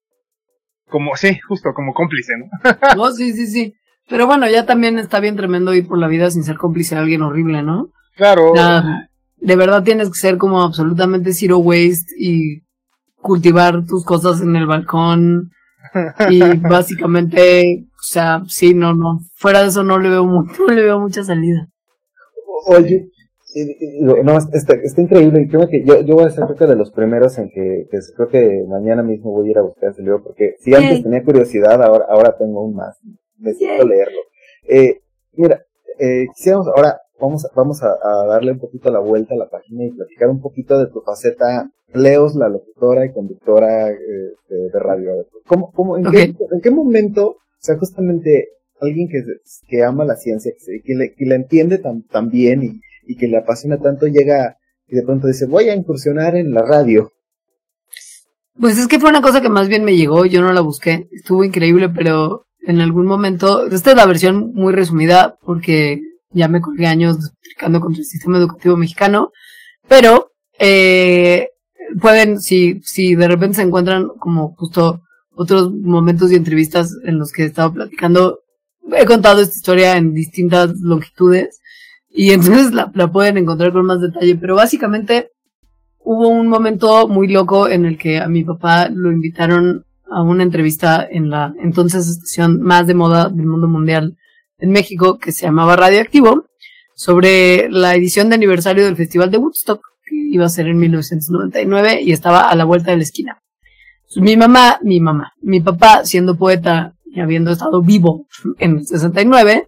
[0.88, 2.96] como, sí, justo como cómplice, ¿no?
[2.96, 3.74] no, sí, sí, sí.
[4.08, 7.02] Pero bueno, ya también está bien tremendo ir por la vida sin ser cómplice de
[7.02, 7.90] alguien horrible, ¿no?
[8.16, 8.52] Claro.
[9.36, 12.62] de verdad tienes que ser como absolutamente zero waste y
[13.16, 15.50] cultivar tus cosas en el balcón.
[16.30, 19.20] Y básicamente, o sea, sí, no, no.
[19.36, 21.68] Fuera de eso no le veo, no le veo mucha salida.
[22.66, 23.08] Oye,
[24.00, 26.76] no, está, está increíble y creo que yo, yo voy a ser creo que de
[26.76, 30.02] los primeros en que, que creo que mañana mismo voy a ir a buscar ese
[30.02, 32.98] libro porque si antes tenía curiosidad, ahora, ahora tengo un más.
[33.38, 34.18] Necesito leerlo.
[34.68, 35.02] Eh,
[35.32, 35.62] mira,
[35.98, 39.90] eh, quisiéramos ahora vamos, vamos a, darle un poquito la vuelta a la página y
[39.90, 45.26] platicar un poquito de tu faceta Leos, la locutora y conductora este, de, radio.
[45.46, 48.48] ¿Cómo, cómo, en, qué, ¿En qué momento, o sea, justamente
[48.80, 49.22] alguien que,
[49.68, 53.16] que ama la ciencia, que, que, le, que la entiende tan, tan bien y, y
[53.16, 54.58] que le apasiona tanto, llega
[54.88, 57.12] y de pronto dice, voy a incursionar en la radio?
[58.58, 61.08] Pues es que fue una cosa que más bien me llegó, yo no la busqué,
[61.12, 66.00] estuvo increíble, pero en algún momento, esta es la versión muy resumida porque
[66.34, 69.32] ya me colgué años explicando contra el sistema educativo mexicano,
[69.88, 71.48] pero eh,
[72.00, 75.02] pueden, si, si de repente se encuentran como justo
[75.36, 78.40] otros momentos y entrevistas en los que he estado platicando,
[78.96, 81.60] he contado esta historia en distintas longitudes
[82.10, 85.30] y entonces la, la pueden encontrar con más detalle, pero básicamente
[85.98, 90.42] hubo un momento muy loco en el que a mi papá lo invitaron a una
[90.42, 94.16] entrevista en la entonces estación más de moda del mundo mundial
[94.64, 96.46] en México que se llamaba Radioactivo
[96.94, 102.00] sobre la edición de aniversario del Festival de Woodstock que iba a ser en 1999
[102.02, 103.38] y estaba a la vuelta de la esquina.
[104.16, 108.26] Mi mamá, mi mamá, mi papá siendo poeta y habiendo estado vivo
[108.58, 109.66] en el 69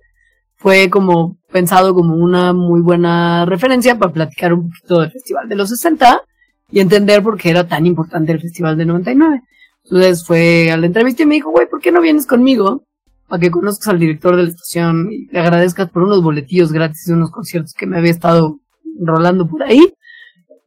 [0.57, 5.57] fue como pensado como una muy buena referencia para platicar un poquito del Festival de
[5.57, 6.23] los 60
[6.71, 9.43] y entender por qué era tan importante el Festival de 99.
[9.85, 12.87] Entonces fue a la entrevista y me dijo, güey, ¿por qué no vienes conmigo?
[13.29, 17.07] Para que conozcas al director de la estación y le agradezcas por unos boletillos gratis
[17.07, 18.61] de unos conciertos que me había estado
[19.01, 19.95] rolando por ahí.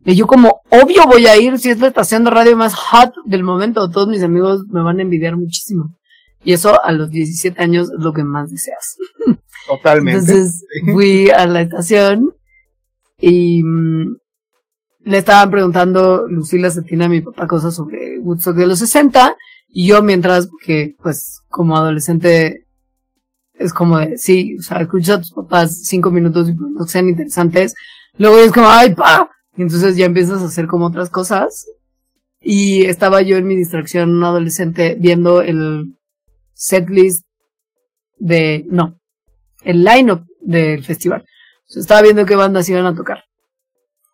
[0.05, 3.14] Y yo como, obvio voy a ir si es la estación de radio más hot
[3.26, 5.95] del momento, todos mis amigos me van a envidiar muchísimo.
[6.43, 8.97] Y eso a los 17 años es lo que más deseas.
[9.68, 10.20] Totalmente.
[10.20, 12.34] Entonces fui a la estación
[13.20, 14.18] y mm,
[15.01, 19.36] le estaban preguntando Lucila Cetina a mi papá cosas sobre Woodstock de los 60
[19.72, 22.65] y yo mientras, que pues como adolescente
[23.53, 27.09] es como de, sí, o sea, escuchas a tus papás cinco minutos y no sean
[27.09, 27.76] interesantes,
[28.17, 31.67] luego es como, ay, pa, y entonces ya empiezas a hacer como otras cosas.
[32.41, 35.97] Y estaba yo en mi distracción, un adolescente, viendo el
[36.53, 37.26] setlist
[38.17, 38.97] de, no,
[39.63, 41.26] el line-up del festival.
[41.67, 43.26] Estaba viendo qué bandas iban a tocar.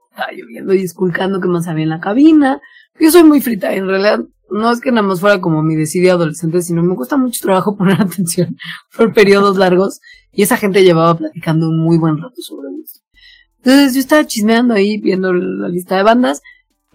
[0.10, 2.60] Estaba yo viendo y esculcando qué más había en la cabina.
[3.00, 6.14] Yo soy muy frita, en realidad no es que nada más fuera como mi decidia
[6.14, 8.58] adolescente, sino me gusta mucho trabajo poner atención
[8.96, 10.00] por periodos largos
[10.32, 13.00] y esa gente llevaba platicando un muy buen rato sobre eso.
[13.58, 16.42] Entonces yo estaba chismeando ahí viendo la lista de bandas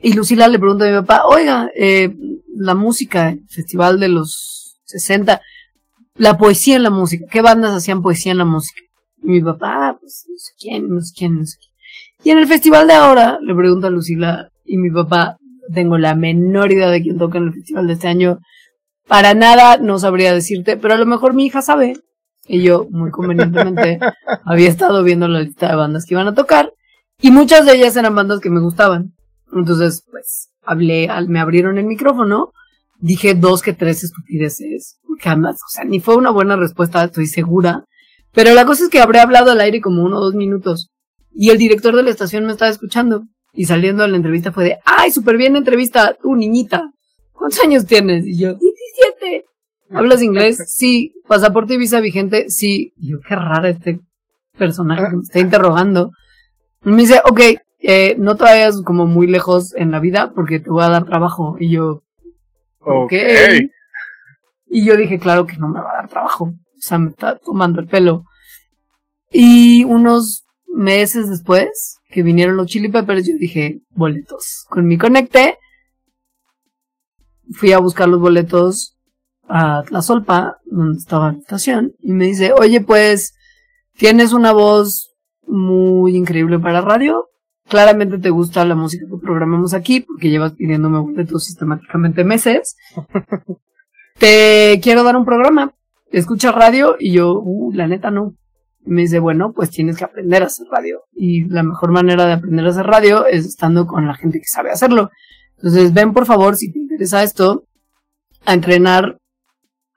[0.03, 2.15] y Lucila le pregunta a mi papá, oiga, eh,
[2.55, 5.41] la música, el festival de los 60,
[6.17, 8.81] la poesía en la música, ¿qué bandas hacían poesía en la música?
[9.23, 11.71] Y mi papá, ah, pues no sé quién, no sé quién, no sé quién.
[12.23, 15.39] Y en el festival de ahora, le pregunta a Lucila y mi papá,
[15.73, 18.39] tengo la menor idea de quién toca en el festival de este año.
[19.07, 21.95] Para nada no sabría decirte, pero a lo mejor mi hija sabe.
[22.47, 24.01] Y yo, muy convenientemente,
[24.45, 26.73] había estado viendo la lista de bandas que iban a tocar.
[27.21, 29.15] Y muchas de ellas eran bandas que me gustaban.
[29.53, 32.53] Entonces, pues, hablé, me abrieron el micrófono.
[32.99, 34.99] Dije dos que tres estupideces.
[35.07, 37.85] Porque además, o sea, ni fue una buena respuesta, estoy segura.
[38.33, 40.91] Pero la cosa es que habré hablado al aire como uno o dos minutos.
[41.33, 43.25] Y el director de la estación me estaba escuchando.
[43.53, 46.93] Y saliendo de la entrevista fue de, ay, súper bien entrevista, tú niñita.
[47.33, 48.27] ¿Cuántos años tienes?
[48.27, 49.45] Y yo, 17.
[49.93, 50.59] ¿Hablas inglés?
[50.67, 51.15] Sí.
[51.27, 52.51] ¿Pasaporte y visa vigente?
[52.51, 52.93] Sí.
[52.97, 54.01] Y yo, qué raro este
[54.57, 56.11] personaje que me está interrogando.
[56.85, 57.41] Y me dice, ok,
[57.81, 61.05] eh, no te vayas como muy lejos en la vida porque te voy a dar
[61.07, 61.57] trabajo.
[61.59, 62.03] Y yo,
[62.81, 63.05] ok.
[63.05, 63.71] okay.
[64.67, 66.45] Y yo dije, claro que no me va a dar trabajo.
[66.45, 68.25] O sea, me está tomando el pelo.
[69.31, 74.67] Y unos meses después que vinieron los Chili Peppers, yo dije, boletos.
[74.69, 75.59] Con mi conecte,
[77.53, 78.97] fui a buscar los boletos
[79.49, 83.35] a la Solpa, donde estaba la estación, y me dice, oye, pues,
[83.97, 85.15] tienes una voz
[85.47, 87.29] muy increíble para radio.
[87.69, 92.77] Claramente te gusta la música que programamos aquí, porque llevas pidiéndome boletos sistemáticamente meses.
[94.19, 95.75] te quiero dar un programa.
[96.11, 98.35] Escucha radio y yo, uh, la neta no
[98.85, 101.03] me dice, bueno, pues tienes que aprender a hacer radio.
[101.15, 104.47] Y la mejor manera de aprender a hacer radio es estando con la gente que
[104.47, 105.11] sabe hacerlo.
[105.57, 107.65] Entonces, ven por favor, si te interesa esto,
[108.47, 109.19] a entrenar,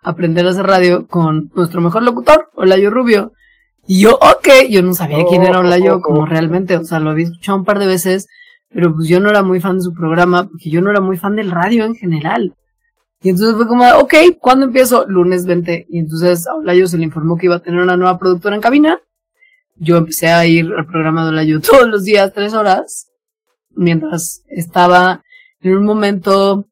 [0.01, 3.31] aprender a hacer radio con nuestro mejor locutor, Olayo Rubio.
[3.87, 7.25] Y yo, ok, yo no sabía quién era Olayo como realmente, o sea, lo había
[7.25, 8.27] escuchado un par de veces,
[8.69, 11.17] pero pues yo no era muy fan de su programa, porque yo no era muy
[11.17, 12.55] fan del radio en general.
[13.23, 15.05] Y entonces fue como, ok, ¿cuándo empiezo?
[15.07, 15.87] Lunes 20.
[15.89, 18.61] Y entonces a Olayo se le informó que iba a tener una nueva productora en
[18.61, 18.99] cabina.
[19.77, 23.07] Yo empecé a ir al programa de Olayo todos los días, tres horas,
[23.71, 25.23] mientras estaba
[25.61, 26.67] en un momento,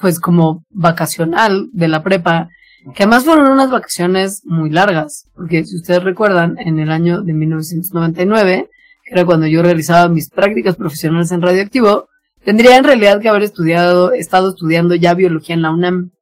[0.00, 2.48] pues como vacacional de la prepa,
[2.94, 7.32] que además fueron unas vacaciones muy largas, porque si ustedes recuerdan, en el año de
[7.32, 8.70] 1999,
[9.04, 12.08] que era cuando yo realizaba mis prácticas profesionales en radioactivo,
[12.46, 16.12] Tendría en realidad que haber estudiado, estado estudiando ya biología en la UNAM,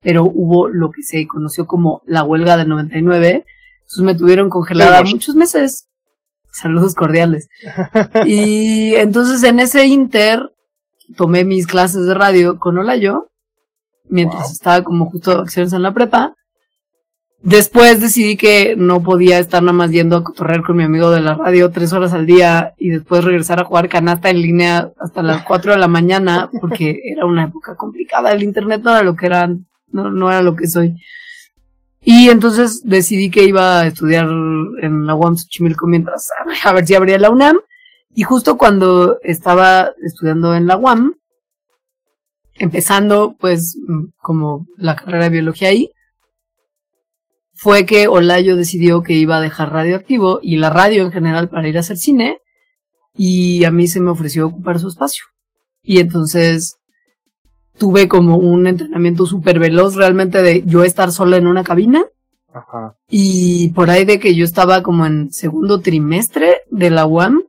[0.00, 3.44] pero hubo lo que se conoció como la huelga del 99,
[3.80, 5.88] entonces me tuvieron congelada muchos meses.
[6.52, 7.48] Saludos cordiales.
[8.26, 10.54] y entonces en ese inter
[11.16, 13.32] tomé mis clases de radio con Olayo,
[14.04, 16.36] mientras estaba como justo de acciones en la prepa,
[17.46, 21.20] Después decidí que no podía estar nada más yendo a cotorrear con mi amigo de
[21.20, 25.22] la radio tres horas al día y después regresar a jugar canasta en línea hasta
[25.22, 28.32] las cuatro de la mañana porque era una época complicada.
[28.32, 30.96] El internet no era lo que era, no, no era lo que soy.
[32.02, 36.28] Y entonces decidí que iba a estudiar en la UAM Xochimilco mientras
[36.64, 37.60] a ver si abría la UNAM.
[38.12, 41.14] Y justo cuando estaba estudiando en la UAM,
[42.56, 43.78] empezando pues
[44.16, 45.92] como la carrera de biología ahí,
[47.56, 51.68] fue que Olayo decidió que iba a dejar radioactivo y la radio en general para
[51.68, 52.40] ir a hacer cine
[53.16, 55.24] y a mí se me ofreció ocupar su espacio.
[55.82, 56.76] Y entonces
[57.78, 62.04] tuve como un entrenamiento súper veloz realmente de yo estar sola en una cabina.
[62.52, 62.96] Ajá.
[63.08, 67.42] Y por ahí de que yo estaba como en segundo trimestre de la UAM,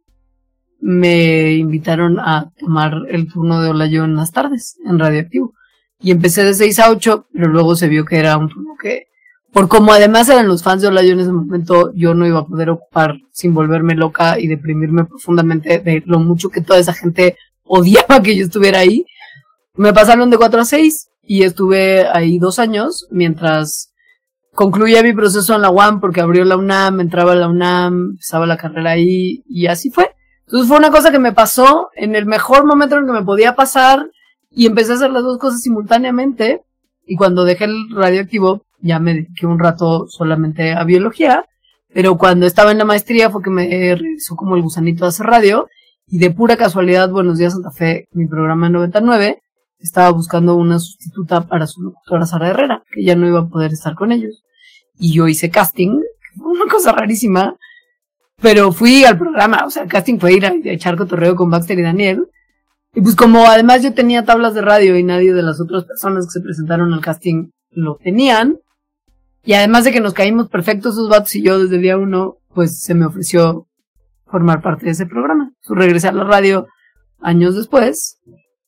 [0.79, 5.53] me invitaron a tomar el turno de Olayo en las tardes, en radioactivo.
[5.99, 9.07] Y empecé de 6 a 8, pero luego se vio que era un turno que
[9.53, 12.45] por como además eran los fans de Olayo en ese momento, yo no iba a
[12.45, 17.37] poder ocupar sin volverme loca y deprimirme profundamente de lo mucho que toda esa gente
[17.63, 19.05] odiaba que yo estuviera ahí.
[19.75, 23.93] Me pasaron de 4 a 6 y estuve ahí dos años mientras
[24.53, 28.47] concluía mi proceso en la UAM porque abrió la UNAM, entraba a la UNAM, empezaba
[28.47, 30.15] la carrera ahí y así fue.
[30.45, 33.55] Entonces fue una cosa que me pasó en el mejor momento en que me podía
[33.55, 34.09] pasar
[34.49, 36.63] y empecé a hacer las dos cosas simultáneamente
[37.05, 41.45] y cuando dejé el radioactivo ya me dediqué un rato solamente a biología,
[41.93, 45.25] pero cuando estaba en la maestría fue que me regresó como el gusanito de hacer
[45.25, 45.67] radio
[46.07, 49.41] y de pura casualidad, Buenos Días Santa Fe, mi programa en 99,
[49.79, 53.73] estaba buscando una sustituta para su locutora Sara Herrera, que ya no iba a poder
[53.73, 54.43] estar con ellos.
[54.97, 55.99] Y yo hice casting,
[56.37, 57.55] una cosa rarísima,
[58.41, 61.79] pero fui al programa, o sea, el casting fue ir a, echar cotorreo con Baxter
[61.79, 62.27] y Daniel.
[62.93, 66.25] Y pues como además yo tenía tablas de radio y nadie de las otras personas
[66.25, 68.57] que se presentaron al casting lo tenían,
[69.47, 72.35] y además de que nos caímos perfectos sus vatos y yo desde el día uno,
[72.53, 73.65] pues se me ofreció
[74.25, 75.53] formar parte de ese programa.
[75.61, 76.67] Su regresé a la radio
[77.21, 78.19] años después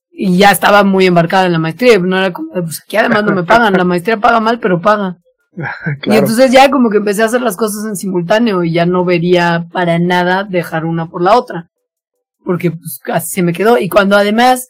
[0.10, 2.00] y ya estaba muy embarcada en la maestría.
[2.00, 5.18] No era como, pues aquí además no me pagan, la maestría paga mal, pero paga.
[6.06, 9.04] Y entonces ya como que empecé a hacer las cosas en simultáneo y ya no
[9.04, 11.70] vería para nada dejar una por la otra.
[12.46, 13.78] Porque pues así se me quedó.
[13.78, 14.70] Y cuando además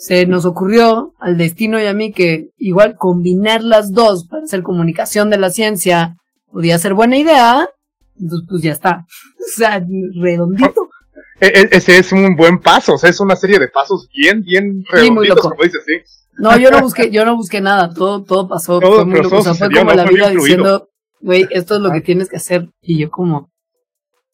[0.00, 4.62] se nos ocurrió al destino y a mí que igual combinar las dos para hacer
[4.62, 6.16] comunicación de la ciencia
[6.50, 7.68] podía ser buena idea,
[8.18, 9.04] entonces pues ya está.
[9.40, 9.84] O sea,
[10.14, 10.88] redondito.
[11.40, 14.42] E, e, ese es un buen paso, o sea, es una serie de pasos bien,
[14.42, 15.94] bien redonditos, como dices, sí.
[16.38, 19.38] No, yo no busqué, yo no busqué nada, todo, todo pasó, todo, fue muy loco,
[19.38, 20.88] o sea, fue como la vida diciendo,
[21.20, 22.02] güey, esto es lo que ah.
[22.02, 23.50] tienes que hacer, y yo como,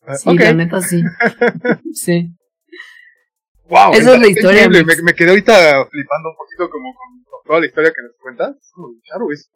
[0.06, 1.02] ah, sí, la neta sí,
[1.92, 2.35] sí.
[3.68, 4.68] Wow, esa es la historia.
[4.68, 5.52] Me, me, quedé ahorita
[5.90, 8.56] flipando un poquito como con, toda la historia que nos cuentas.
[9.08, 9.50] Claro, es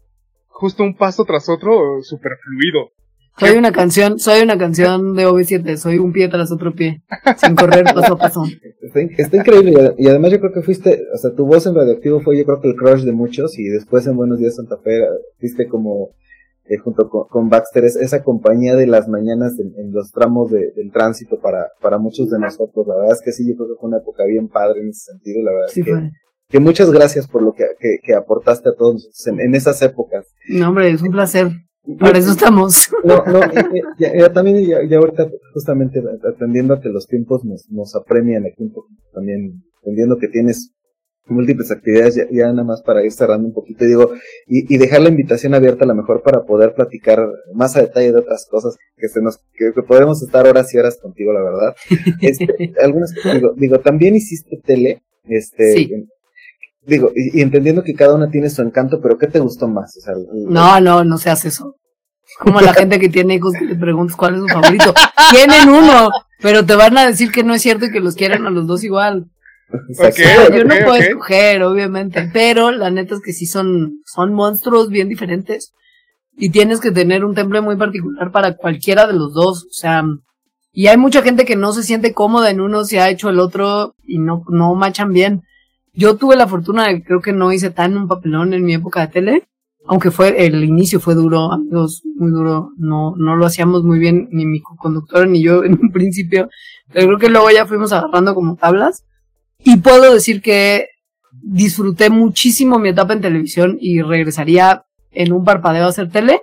[0.48, 2.90] justo un paso tras otro súper fluido.
[3.38, 7.02] Soy una canción, soy una canción de OV7, soy un pie tras otro pie,
[7.38, 8.44] sin correr paso a paso.
[9.16, 12.36] Está, increíble y además yo creo que fuiste, o sea, tu voz en Radioactivo fue
[12.36, 14.98] yo creo que el crush de muchos y después en Buenos Días Santa Fe
[15.38, 16.11] fuiste como
[16.70, 21.66] eh, junto con, Baxter esa compañía de las mañanas en, los tramos del tránsito para,
[21.80, 22.86] para muchos de nosotros.
[22.86, 25.10] La verdad es que sí, yo creo que fue una época bien padre en ese
[25.10, 25.68] sentido, la verdad.
[25.68, 26.10] Sí, que,
[26.48, 27.64] que, muchas gracias por lo que,
[28.00, 30.28] que, aportaste a todos en, en esas épocas.
[30.48, 31.48] No, hombre, es un placer.
[31.98, 32.88] Para eso estamos.
[33.02, 33.40] No, no,
[33.98, 38.72] ya, también, ya, ahorita, justamente atendiendo a que los tiempos nos, nos apremian aquí un
[38.72, 40.72] poco, también entendiendo que tienes
[41.31, 44.12] múltiples actividades, ya, nada más para ir cerrando un poquito, digo,
[44.47, 48.12] y, y, dejar la invitación abierta a lo mejor para poder platicar más a detalle
[48.12, 51.76] de otras cosas que se nos, que, podemos estar horas y horas contigo, la verdad.
[52.20, 55.91] Este, algunas, digo, digo, también hiciste tele, este, sí.
[56.83, 59.95] Digo, y, entendiendo que cada una tiene su encanto, pero ¿qué te gustó más?
[60.49, 61.76] no, no, no se hace eso.
[62.39, 64.95] Como la gente que tiene hijos que le preguntas cuál es su favorito.
[65.31, 66.11] Tienen uno,
[66.41, 68.66] pero te van a decir que no es cierto y que los quieren a los
[68.66, 69.26] dos igual.
[70.52, 75.08] Yo no puedo escoger, obviamente, pero la neta es que sí son, son monstruos bien
[75.08, 75.72] diferentes.
[76.36, 79.64] Y tienes que tener un temple muy particular para cualquiera de los dos.
[79.64, 80.04] O sea,
[80.72, 83.40] y hay mucha gente que no se siente cómoda en uno si ha hecho el
[83.40, 85.42] otro y no, no machan bien.
[85.92, 89.00] Yo tuve la fortuna de creo que no hice tan un papelón en mi época
[89.00, 89.48] de tele,
[89.86, 94.28] aunque fue, el inicio fue duro, amigos, muy duro, no, no lo hacíamos muy bien,
[94.30, 96.48] ni mi conductor ni yo en un principio,
[96.92, 99.04] pero creo que luego ya fuimos agarrando como tablas,
[99.64, 100.88] y puedo decir que
[101.42, 106.42] disfruté muchísimo mi etapa en televisión y regresaría en un parpadeo a hacer tele,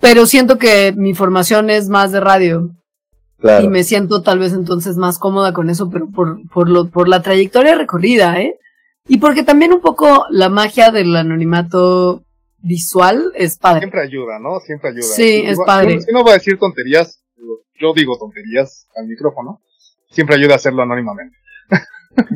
[0.00, 2.70] pero siento que mi formación es más de radio,
[3.62, 7.08] y me siento tal vez entonces más cómoda con eso, pero por, por, lo, por
[7.08, 8.58] la trayectoria recorrida, ¿eh?
[9.06, 12.24] Y porque también un poco la magia del anonimato
[12.58, 13.80] visual es padre.
[13.80, 14.60] Siempre ayuda, ¿no?
[14.60, 15.02] Siempre ayuda.
[15.02, 16.00] Sí, es padre.
[16.00, 17.22] Si no voy a decir tonterías,
[17.78, 19.60] yo digo tonterías al micrófono,
[20.10, 21.36] siempre ayuda a hacerlo anónimamente.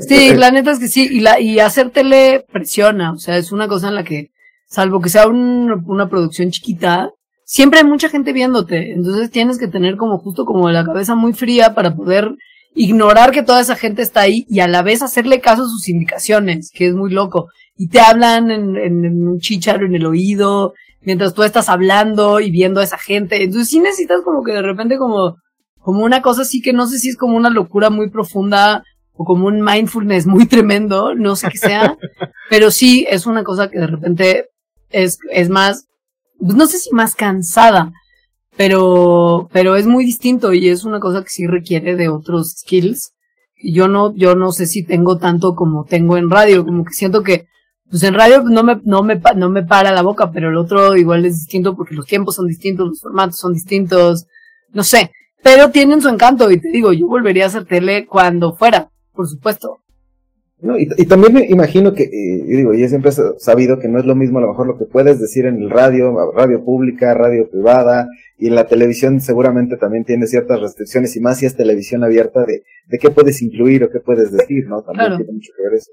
[0.01, 3.53] Sí, la neta es que sí, y, la, y hacer tele presiona, o sea, es
[3.53, 4.31] una cosa en la que,
[4.66, 7.11] salvo que sea una producción chiquita,
[7.45, 11.33] siempre hay mucha gente viéndote, entonces tienes que tener como justo como la cabeza muy
[11.33, 12.35] fría para poder
[12.74, 15.89] ignorar que toda esa gente está ahí y a la vez hacerle caso a sus
[15.89, 17.49] indicaciones, que es muy loco.
[17.76, 22.51] Y te hablan en, en, un chicharo en el oído, mientras tú estás hablando y
[22.51, 23.43] viendo a esa gente.
[23.43, 25.37] Entonces sí necesitas como que de repente como,
[25.81, 28.85] como una cosa así que no sé si es como una locura muy profunda
[29.19, 31.99] o como un mindfulness muy tremendo, no sé qué sea,
[32.49, 34.47] pero sí es una cosa que de repente
[34.89, 35.89] es, es más
[36.39, 37.93] pues no sé si más cansada,
[38.57, 43.12] pero, pero es muy distinto y es una cosa que sí requiere de otros skills.
[43.62, 47.23] Yo no, yo no sé si tengo tanto como tengo en radio, como que siento
[47.23, 47.47] que,
[47.91, 50.97] pues en radio no me, no me, no me para la boca, pero el otro
[50.97, 54.27] igual es distinto porque los tiempos son distintos, los formatos son distintos,
[54.73, 55.11] no sé,
[55.43, 59.27] pero tienen su encanto y te digo, yo volvería a hacer tele cuando fuera, por
[59.27, 59.79] supuesto.
[60.61, 63.99] No, y, y, también me imagino que, y digo, yo siempre he sabido que no
[63.99, 67.14] es lo mismo a lo mejor lo que puedes decir en el radio, radio pública,
[67.14, 68.07] radio privada,
[68.39, 72.45] y en la televisión seguramente también tiene ciertas restricciones, y más si es televisión abierta,
[72.45, 74.83] de, de qué puedes incluir o qué puedes decir, ¿no?
[74.83, 75.91] También tiene mucho que ver eso.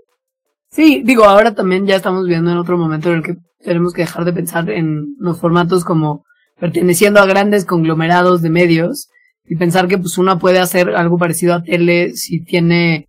[0.70, 4.04] Sí, digo, ahora también ya estamos viendo en otro momento en el que tenemos que
[4.04, 6.26] dejar de pensar en los formatos como
[6.60, 9.10] perteneciendo a grandes conglomerados de medios,
[9.48, 13.08] y pensar que pues uno puede hacer algo parecido a tele si tiene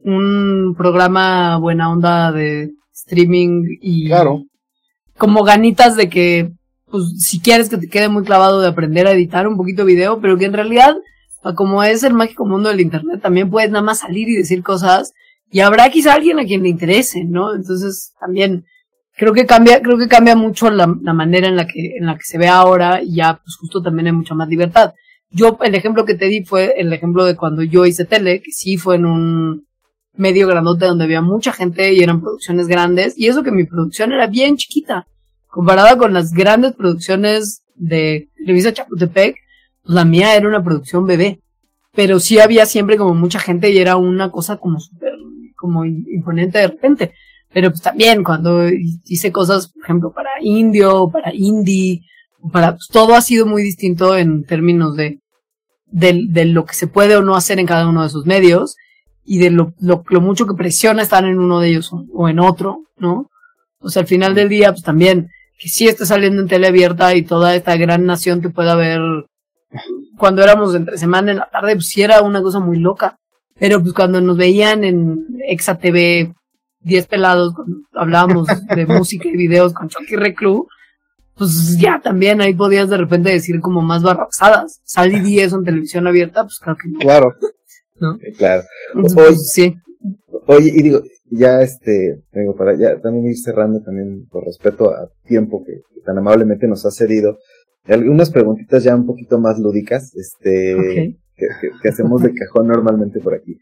[0.00, 4.44] un programa buena onda de streaming y claro.
[5.16, 6.52] como ganitas de que
[6.90, 10.20] pues si quieres que te quede muy clavado de aprender a editar un poquito video,
[10.20, 10.96] pero que en realidad
[11.54, 15.12] como es el mágico mundo del internet también puedes nada más salir y decir cosas
[15.50, 17.54] y habrá quizá alguien a quien le interese, ¿no?
[17.54, 18.64] Entonces también
[19.16, 22.16] creo que cambia, creo que cambia mucho la, la manera en la que, en la
[22.16, 24.92] que se ve ahora y ya pues justo también hay mucha más libertad.
[25.30, 28.50] Yo, el ejemplo que te di fue el ejemplo de cuando yo hice tele, que
[28.50, 29.67] sí fue en un,
[30.18, 33.14] medio grandote donde había mucha gente y eran producciones grandes.
[33.16, 35.06] Y eso que mi producción era bien chiquita.
[35.46, 39.36] Comparada con las grandes producciones de Televisa Chapultepec,
[39.82, 41.40] pues la mía era una producción bebé.
[41.94, 45.12] Pero sí había siempre como mucha gente y era una cosa como súper,
[45.56, 47.12] como imponente de repente.
[47.52, 52.02] Pero pues también cuando hice cosas, por ejemplo, para indio, para indie,
[52.52, 55.20] para, pues todo ha sido muy distinto en términos de,
[55.86, 58.76] de, de lo que se puede o no hacer en cada uno de esos medios
[59.30, 62.84] y de lo, lo, mucho que presiona estar en uno de ellos o, en otro,
[62.96, 63.28] ¿no?
[63.78, 67.14] O sea, al final del día, pues también, que sí esté saliendo en tele abierta
[67.14, 69.00] y toda esta gran nación que pueda ver
[70.16, 73.18] cuando éramos entre semana en la tarde, pues sí era una cosa muy loca.
[73.58, 76.32] Pero pues cuando nos veían en Exa TV,
[76.80, 80.66] 10 pelados, cuando hablábamos de música y videos con Chucky Reclu,
[81.34, 84.80] pues ya también ahí podías de repente decir como más barrazadas.
[84.84, 86.98] Salí 10 en televisión abierta, pues claro que no.
[86.98, 87.34] Claro.
[88.36, 88.62] Claro.
[88.94, 89.26] Entonces, Oye.
[89.28, 89.74] pues, sí.
[90.46, 95.10] Oye, y digo, ya este, vengo para ya también ir cerrando también por respeto a
[95.26, 97.38] tiempo que, que tan amablemente nos ha cedido.
[97.84, 100.82] Algunas preguntitas ya un poquito más lúdicas, este, Ok.
[100.82, 103.58] que, que- que hacemos de cajón normalmente por aquí.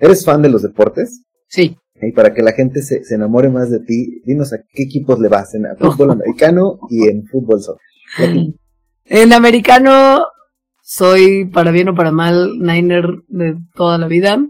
[0.00, 1.22] ¿Eres fan de los deportes?
[1.48, 1.76] Sí.
[2.02, 5.20] Y para que la gente se, se enamore más de ti, dinos a qué equipos
[5.20, 8.54] le vas en fútbol americano y en fútbol soccer.
[9.04, 10.24] En americano
[10.92, 14.44] soy, para bien o para mal, Niner de toda la vida.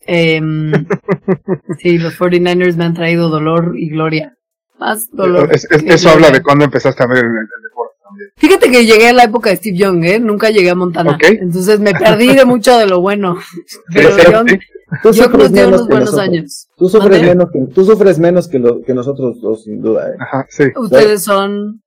[0.00, 0.72] Em,
[1.78, 4.34] sí, los 49ers me han traído dolor y gloria.
[4.80, 5.48] Más dolor.
[5.52, 8.30] Es- es- que eso habla de cuando empezaste a ver el, el deporte también.
[8.36, 10.18] Fíjate que llegué a la época de Steve Young, ¿eh?
[10.18, 11.12] Nunca llegué a Montana.
[11.14, 11.24] Ok.
[11.40, 13.36] Entonces me perdí de mucho de lo bueno.
[13.94, 14.58] Pero Young, sí.
[15.04, 16.28] Tú Young sufres nos dio menos unos que buenos nosotros.
[16.28, 16.68] años.
[16.76, 20.08] Tú sufres menos que, tú sufres menos que, lo, que nosotros dos, sin duda.
[20.10, 20.16] ¿eh?
[20.18, 20.64] Ajá, sí.
[20.76, 21.80] Ustedes son...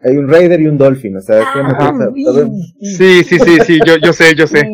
[0.00, 1.94] Hay un Raider y un Dolphin, o sea, Ah,
[2.98, 4.68] Sí, sí, sí, sí, yo, yo sé, yo sé.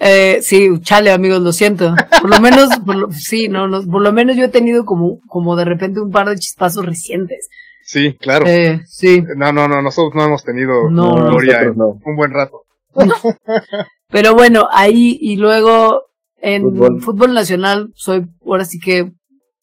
[0.00, 1.94] Eh, sí, chale, amigos, lo siento.
[2.20, 5.20] Por lo menos, por lo- sí, no, no, por lo menos yo he tenido como,
[5.28, 7.48] como de repente un par de chispazos recientes.
[7.82, 8.44] Sí, claro.
[8.46, 11.98] Eh, sí, No, no, no, nosotros no hemos tenido No, no, gloria en no.
[12.04, 12.62] un buen rato.
[14.10, 16.02] pero bueno, ahí y luego
[16.40, 17.00] en Fútbol.
[17.02, 19.12] fútbol, nacional soy, ahora sí que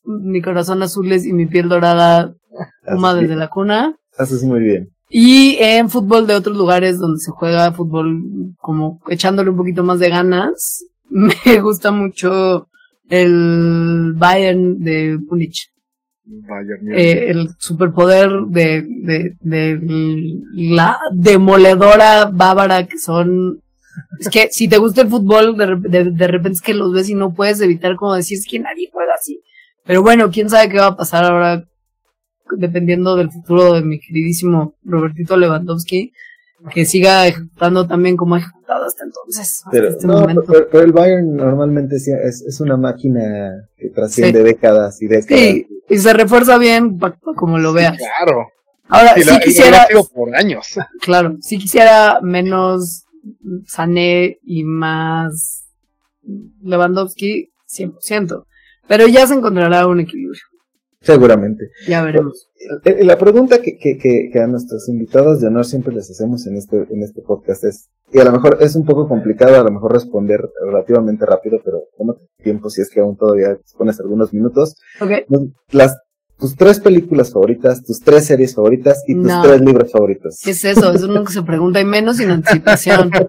[0.03, 2.33] mi corazón azul es y mi piel dorada,
[2.85, 3.95] Puma Haces desde la cuna.
[4.17, 4.89] haces muy bien.
[5.09, 8.21] Y en fútbol de otros lugares donde se juega fútbol
[8.57, 12.67] como echándole un poquito más de ganas, me gusta mucho
[13.09, 15.69] el Bayern de Múnich.
[16.23, 16.93] Bayern.
[16.93, 19.79] Eh, el superpoder de, de, de
[20.55, 23.61] la demoledora bávara que son.
[24.19, 26.93] Es que si te gusta el fútbol, de, rep- de, de repente es que los
[26.93, 29.41] ves y no puedes evitar como decir es que nadie juega así.
[29.85, 31.63] Pero bueno, quién sabe qué va a pasar ahora,
[32.57, 36.11] dependiendo del futuro de mi queridísimo Robertito Lewandowski,
[36.73, 40.43] que siga ejecutando también como ha ejecutado hasta entonces, hasta Pero, este no, momento.
[40.47, 45.39] pero, pero el Bayern normalmente es, es una máquina que trasciende décadas y décadas.
[45.43, 46.99] Sí, y se refuerza bien
[47.35, 47.97] como lo veas.
[47.97, 48.47] Claro.
[48.89, 50.67] Ahora, Sí, sí la- y lo quisiera, por años.
[51.01, 53.05] Claro, si quisiera menos
[53.65, 55.65] Sané y más
[56.61, 58.45] Lewandowski, 100%.
[58.91, 60.41] Pero ya se encontrará un equilibrio.
[60.99, 61.69] Seguramente.
[61.87, 62.49] Ya veremos.
[62.83, 66.45] Eh, eh, La pregunta que, que, que, a nuestros invitados de honor siempre les hacemos
[66.45, 69.63] en este, en este podcast es, y a lo mejor es un poco complicado a
[69.63, 74.33] lo mejor responder relativamente rápido, pero tómate tiempo si es que aún todavía dispones algunos
[74.33, 74.75] minutos.
[74.99, 75.11] Ok.
[75.71, 75.97] Las,
[76.37, 79.41] tus tres películas favoritas, tus tres series favoritas y tus No.
[79.41, 80.37] tres libros favoritos.
[80.43, 80.91] ¿Qué es eso?
[80.91, 83.09] Eso nunca se pregunta y menos sin anticipación.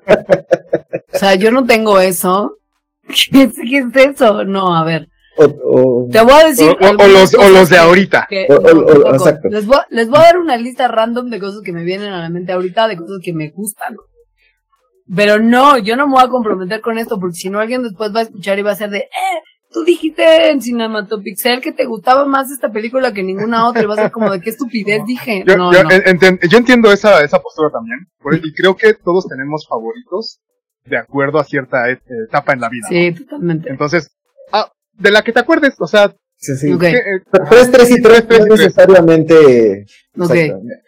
[1.14, 2.56] O sea, yo no tengo eso.
[3.30, 4.44] ¿Qué es, qué es eso?
[4.44, 5.08] No, a ver.
[5.36, 6.68] O, o- Te voy a decir.
[6.68, 8.26] O, o- los, o cosas los de ahorita.
[8.28, 9.14] que- O- o- no, o- tampoco.
[9.14, 9.48] exacto.
[9.50, 12.20] Les, voy, les voy a dar una lista random de cosas que me vienen a
[12.20, 13.96] la mente ahorita, de cosas que me gustan.
[15.14, 18.14] Pero no, yo no me voy a comprometer con esto, porque si no alguien después
[18.14, 19.08] va a escuchar y va a ser de, eh,
[19.72, 23.94] tú dijiste en Cinematopixel que te gustaba más esta película que ninguna otra, y va
[23.94, 25.44] a ser como de qué estupidez dije.
[25.46, 25.90] Yo, no, yo no.
[25.90, 27.98] en- enten- yo entiendo esa, esa postura también.
[28.44, 30.40] Y creo que todos tenemos favoritos
[30.84, 32.86] de acuerdo a cierta et- etapa en la vida.
[32.90, 32.96] ¿no?
[32.96, 33.70] Sí, totalmente.
[33.70, 34.10] Entonces,
[34.94, 36.72] de la que te acuerdes, o sea, sí, sí.
[36.72, 36.80] Ok.
[36.80, 39.86] que, eh, Tres, tres y tres, tres no y tres, necesariamente.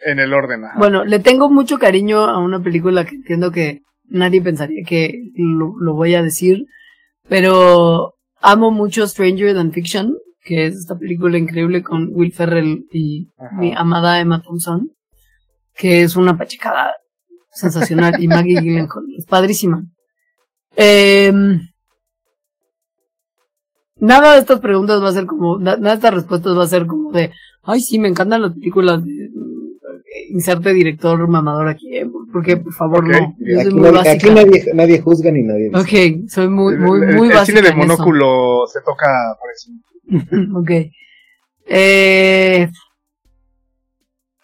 [0.07, 0.65] En el orden.
[0.65, 0.79] ajá.
[0.79, 5.75] Bueno, le tengo mucho cariño a una película que entiendo que nadie pensaría que lo,
[5.81, 6.67] lo voy a decir,
[7.29, 13.29] pero amo mucho Stranger Than Fiction, que es esta película increíble con Will Ferrell y
[13.39, 13.57] Ajá.
[13.57, 14.91] mi amada Emma Thompson,
[15.75, 16.95] que es una pachecada
[17.51, 19.83] sensacional y Maggie Gyllenhaal es padrísima.
[20.77, 21.61] Em,
[24.05, 26.69] nada de estas preguntas va a ser como, na- nada de estas respuestas va a
[26.69, 27.31] ser como de,
[27.63, 29.31] ay sí, me encantan las películas de,
[30.31, 32.07] inserte director mamador aquí, ¿eh?
[32.33, 34.15] porque por favor no, yo soy Aquí, muy nadie, básica.
[34.15, 35.71] aquí nadie, nadie juzga ni nadie.
[35.71, 35.81] dice.
[36.23, 39.07] Ok, soy muy, muy, muy el cine de monóculo se toca
[39.41, 39.71] por eso.
[40.59, 40.71] ok.
[41.67, 42.69] Eh,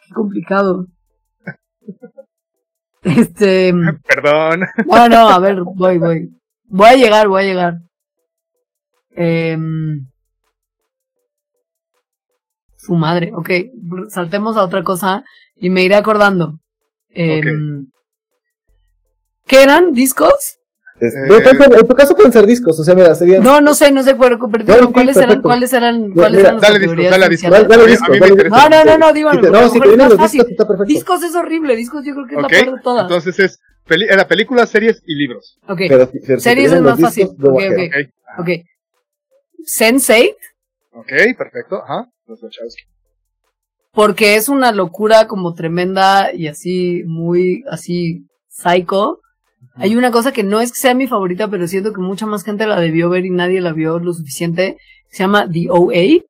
[0.06, 0.86] qué complicado.
[3.02, 3.72] Este,
[4.08, 4.60] Perdón.
[4.86, 6.30] no, no, a ver, voy, voy.
[6.66, 7.74] Voy a llegar, voy a llegar.
[9.12, 10.06] Em,
[12.76, 13.50] su madre, ok.
[14.08, 15.24] Saltemos a otra cosa
[15.56, 16.58] y me iré acordando.
[17.10, 17.86] Em,
[19.46, 19.92] ¿Qué eran?
[19.92, 20.56] ¿Discos?
[21.00, 23.42] Eh, en tu caso pueden ser discos, o sea, mira, serían.
[23.42, 25.48] No, no sé, no sé cuál, pero, No, sí, cuáles eran, perfecto.
[25.48, 27.50] cuáles eran, cuáles mira, eran las dale discos, dale discos.
[27.50, 28.56] Dale, dale discos, a mí me dale interesa.
[28.56, 28.70] discos.
[28.70, 30.50] No, no, no, no, díganlo, Sí, No, si te vienen es los más discos, fácil.
[30.52, 30.92] está perfecto.
[30.92, 33.02] Discos es horrible, discos yo creo que es Ok, la peor de todas.
[33.02, 35.58] entonces es peli era películas, series y libros.
[35.66, 37.28] ok, Pero, si- pero si Series vienen es más discos, fácil.
[37.38, 37.88] go Ok, ahead.
[37.88, 38.40] ok.
[38.40, 38.48] Ok,
[39.62, 39.66] ok.
[39.68, 40.34] Sense8,
[40.92, 41.82] ok, perfecto.
[41.82, 42.06] Ajá.
[42.26, 42.82] Los Wachowski.
[43.92, 49.18] porque es una locura como tremenda y así, muy, así, psycho.
[49.74, 52.44] Hay una cosa que no es que sea mi favorita, pero siento que mucha más
[52.44, 54.76] gente la debió ver y nadie la vio lo suficiente.
[55.08, 56.22] Se llama The OA.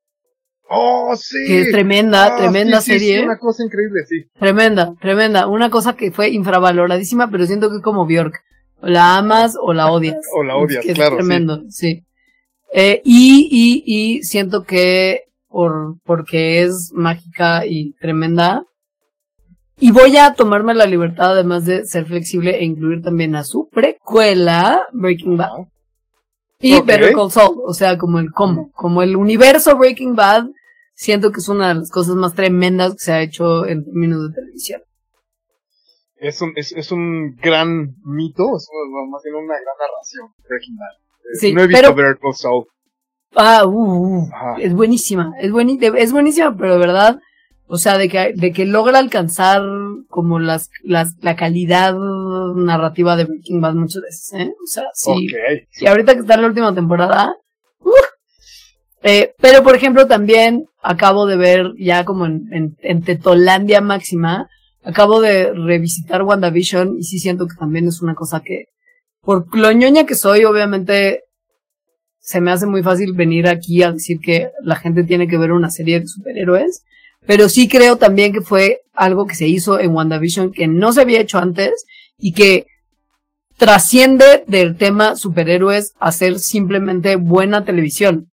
[0.72, 1.36] Oh, sí.
[1.46, 3.18] Que es tremenda, Ah, tremenda sí, sí, serie.
[3.18, 4.24] Es una cosa increíble, sí.
[4.38, 5.46] Tremenda, tremenda.
[5.48, 8.34] Una cosa que fue infravaloradísima, pero siento que es como Bjork.
[8.80, 10.16] O la amas o la odias.
[10.34, 11.16] O la odias, Es que es claro, sí.
[11.18, 12.02] tremendo, sí.
[12.72, 13.82] Eh, y, y,
[14.18, 18.64] y siento que por, porque es mágica y tremenda.
[19.78, 23.68] Y voy a tomarme la libertad, además de ser flexible, e incluir también a su
[23.70, 25.66] precuela, Breaking Bad.
[26.60, 26.86] Y Ok.
[26.86, 30.48] Better Call Saul, o sea, como el combo, como el universo Breaking Bad,
[30.94, 34.28] siento que es una de las cosas más tremendas que se ha hecho en términos
[34.28, 34.82] de televisión.
[36.16, 40.76] Es un, es, es un gran mito, es un- más bien una gran narración, Breaking
[40.76, 41.09] Bad.
[41.38, 42.64] Sí, no he visto pero- Better Call Saul.
[43.36, 44.56] Ah, uh, uh, Ajá.
[44.60, 45.52] es buenísima, es,
[45.96, 47.20] es buenísima, pero de verdad,
[47.68, 49.62] o sea, de que, de que logra alcanzar
[50.08, 51.94] como las, las, la calidad
[52.56, 54.52] narrativa de Breaking Bad muchas veces, ¿eh?
[54.60, 55.28] O sea, sí.
[55.80, 57.36] Y ahorita que está en la última temporada,
[57.78, 57.94] ¡uf!
[59.04, 64.48] Eh, pero por ejemplo también acabo de ver ya como en, en, en Tetolandia máxima,
[64.82, 68.64] acabo de revisitar WandaVision y sí siento que también es una cosa que,
[69.22, 71.24] por lo ñoña que soy, obviamente
[72.20, 75.52] se me hace muy fácil venir aquí a decir que la gente tiene que ver
[75.52, 76.84] una serie de superhéroes,
[77.26, 81.00] pero sí creo también que fue algo que se hizo en WandaVision que no se
[81.00, 81.84] había hecho antes
[82.18, 82.66] y que
[83.56, 88.30] trasciende del tema superhéroes a ser simplemente buena televisión.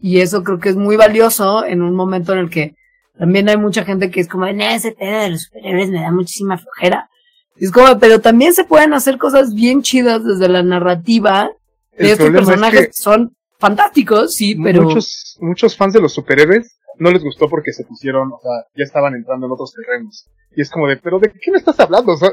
[0.00, 2.74] Y eso creo que es muy valioso en un momento en el que
[3.18, 6.12] también hay mucha gente que es como, "Nah, ese tema de los superhéroes me da
[6.12, 7.10] muchísima flojera.
[7.58, 11.50] Y es como, pero también se pueden hacer cosas bien chidas desde la narrativa
[11.96, 16.00] de El estos es personajes que que son fantásticos, sí, pero muchos, muchos fans de
[16.00, 19.72] los superhéroes no les gustó porque se pusieron, o sea, ya estaban entrando en otros
[19.72, 20.28] terrenos.
[20.54, 22.12] Y es como de, pero ¿de qué me estás hablando?
[22.12, 22.30] O sea,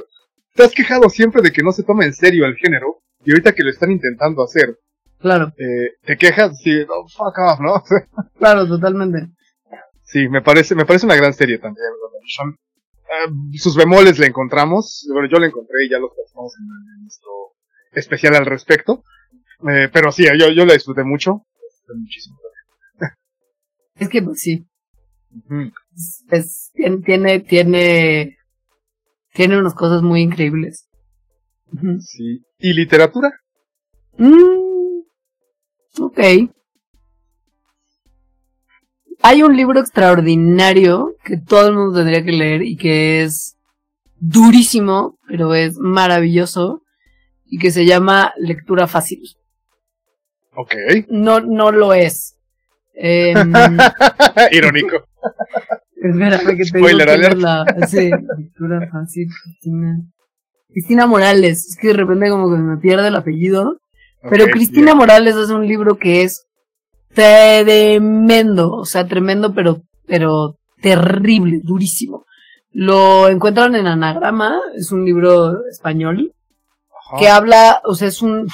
[0.53, 3.53] te has quejado siempre de que no se toma en serio el género, y ahorita
[3.53, 4.77] que lo están intentando hacer,
[5.19, 7.83] claro, eh, te quejas, sí, oh, fuck off, ¿no?
[8.37, 9.29] Claro, totalmente.
[10.03, 11.87] sí, me parece, me parece una gran serie también.
[12.03, 12.57] WandaVision.
[13.07, 17.29] Eh, sus bemoles le encontramos, bueno, yo le encontré y ya lo tratamos en, nuestro
[17.91, 19.03] especial al respecto.
[19.69, 22.37] Eh, pero sí, yo, yo la disfruté mucho, disfruté muchísimo.
[23.97, 24.67] Es que pues, sí,
[25.31, 25.71] Ujú.
[25.95, 28.37] es, es- tien- tiene, tiene,
[29.33, 30.89] tiene unas cosas muy increíbles.
[32.01, 32.43] Sí.
[32.59, 33.31] ¿Y literatura?
[34.17, 35.01] Mm,
[35.99, 36.19] ok.
[39.27, 43.57] Hay un libro extraordinario que todo el mundo tendría que leer y que es
[44.19, 46.83] durísimo, pero es maravilloso
[47.45, 49.21] y que se llama Lectura Fácil.
[50.55, 50.75] Ok.
[51.09, 52.37] No, no lo es.
[52.93, 53.51] Em,
[54.51, 55.03] Irónico.
[56.01, 57.33] espérame que te Spoiler digo alert.
[57.35, 59.97] es la- sí, Lectura Fácil, Cristina.
[60.69, 61.65] Cristina Morales.
[61.65, 63.79] Es que de repente como que me pierde el apellido.
[64.29, 64.93] Pero Cristina.
[64.95, 66.45] Morales hace un libro que es
[67.15, 72.25] tremendo, o sea, tremendo, pero, pero terrible, durísimo.
[72.71, 76.33] Lo encuentran en Anagrama, es un libro español,
[77.07, 77.17] Ajá.
[77.17, 78.47] que habla, o sea, es un,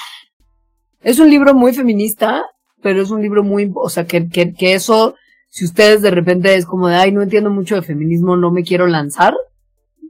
[1.01, 2.45] es un libro muy feminista,
[2.81, 5.15] pero es un libro muy, o sea, que, que, que eso,
[5.49, 8.63] si ustedes de repente es como de, ay, no entiendo mucho de feminismo, no me
[8.63, 9.33] quiero lanzar,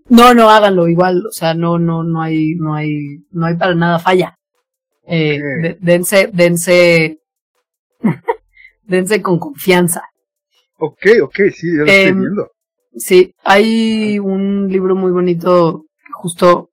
[0.10, 3.76] no, no háganlo igual, o sea, no, no, no hay, no hay, no hay para
[3.76, 4.38] nada falla.
[5.08, 7.22] Eh, dense, dense,
[8.92, 10.04] dense con confianza.
[10.78, 12.52] Ok, ok, sí, ya lo estoy Em, viendo.
[12.96, 16.70] Sí, hay un libro muy bonito que justo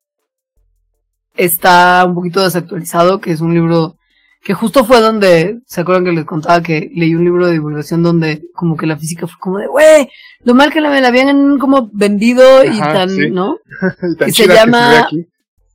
[1.36, 3.94] está un poquito desactualizado, que es un libro
[4.42, 8.02] que justo fue donde, ¿se acuerdan que les contaba que leí un libro de divulgación
[8.02, 10.08] donde como que la física fue como de, güey,
[10.44, 13.30] lo mal que la, me la habían como vendido y tan, sí.
[13.30, 13.58] ¿no?
[14.02, 15.08] Y tan se llama-.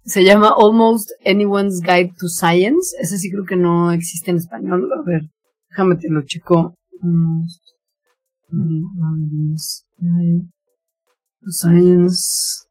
[0.05, 2.93] Se llama Almost Anyone's Guide to Science.
[2.99, 4.89] Ese sí creo que no existe en español.
[4.91, 5.22] A ver,
[5.73, 6.75] déjame te lo checo.
[11.47, 12.67] Science.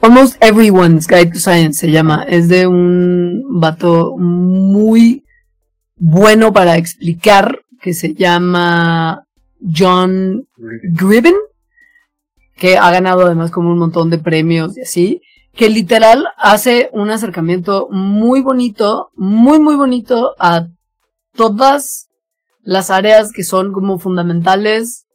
[0.00, 2.24] Almost Everyone's Guide to Science se llama.
[2.28, 5.24] Es de un vato muy
[5.96, 9.24] bueno para explicar que se llama
[9.60, 11.34] John Gribben,
[12.56, 15.22] que ha ganado además como un montón de premios y así,
[15.56, 20.66] que literal hace un acercamiento muy bonito, muy, muy bonito a
[21.34, 22.08] todas
[22.62, 25.06] las áreas que son como fundamentales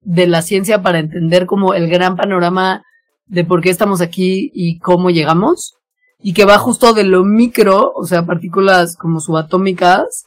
[0.00, 2.82] de la ciencia para entender como el gran panorama
[3.26, 5.76] de por qué estamos aquí y cómo llegamos,
[6.18, 10.24] y que va justo de lo micro, o sea, partículas como subatómicas,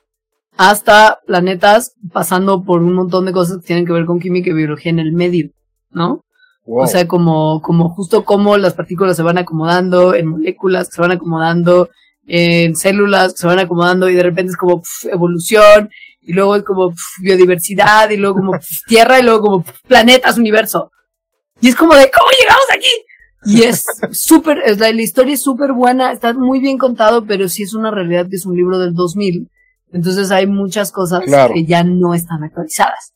[0.56, 4.53] hasta planetas pasando por un montón de cosas que tienen que ver con química y
[4.53, 5.49] biología en el medio,
[5.90, 6.23] ¿no?
[6.72, 6.84] Wow.
[6.84, 11.02] O sea, como, como justo cómo las partículas se van acomodando en moléculas que se
[11.02, 11.89] van acomodando
[12.27, 15.89] en células que se van acomodando y de repente es como pf, evolución
[16.22, 20.38] y luego es como pf, biodiversidad y luego como pf, tierra y luego como planetas,
[20.38, 20.91] universo.
[21.60, 23.53] Y es como de, ¿cómo llegamos aquí?
[23.53, 23.84] Y es
[24.14, 27.73] súper, es la, la historia es súper buena, está muy bien contado, pero sí es
[27.73, 29.49] una realidad que es un libro del 2000.
[29.91, 31.53] Entonces hay muchas cosas Claro.
[31.53, 33.11] que ya no están actualizadas.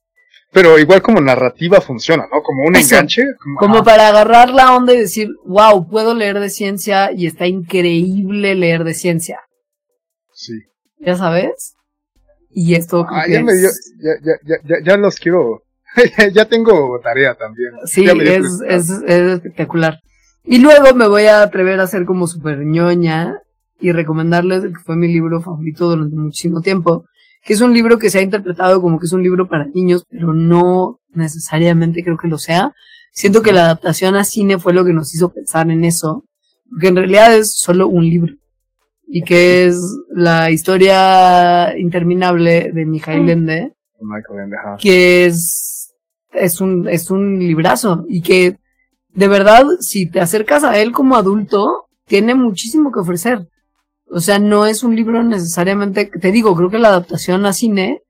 [0.55, 2.41] Pero igual como narrativa funciona, ¿no?
[2.41, 2.95] Como un Eso.
[2.95, 3.23] enganche.
[3.59, 7.45] Como ah, para agarrar la onda y decir, wow, puedo leer de ciencia y está
[7.45, 9.41] increíble leer de ciencia.
[10.33, 10.53] Sí.
[10.99, 11.75] ¿Ya sabes?
[12.51, 15.63] Y esto Ah, ya, me dio, es- ya, ya, ya, ya, los quiero.
[16.33, 17.71] ya tengo tarea también.
[17.83, 19.99] Sí, es, es, es espectacular.
[20.45, 23.41] Y luego me voy a atrever a ser como super ñoña
[23.81, 27.03] y recomendarles el que fue mi libro favorito durante muchísimo tiempo,
[27.45, 30.05] que es un libro que se ha interpretado como que es un libro para niños,
[30.09, 32.73] pero no necesariamente creo que lo sea.
[33.11, 36.25] Siento que la adaptación a cine fue lo que nos hizo pensar en eso,
[36.69, 38.33] porque en realidad es solo un libro
[39.07, 44.77] y que es la historia interminable de Mijail Ende Michael Ende, ajá.
[44.79, 45.93] que es,
[46.33, 48.57] es un, es un librazo y que
[49.13, 53.47] de verdad, si te acercas a él como adulto, tiene muchísimo que ofrecer.
[54.09, 58.01] O sea, no es un libro necesariamente, te digo, creo que la adaptación a cine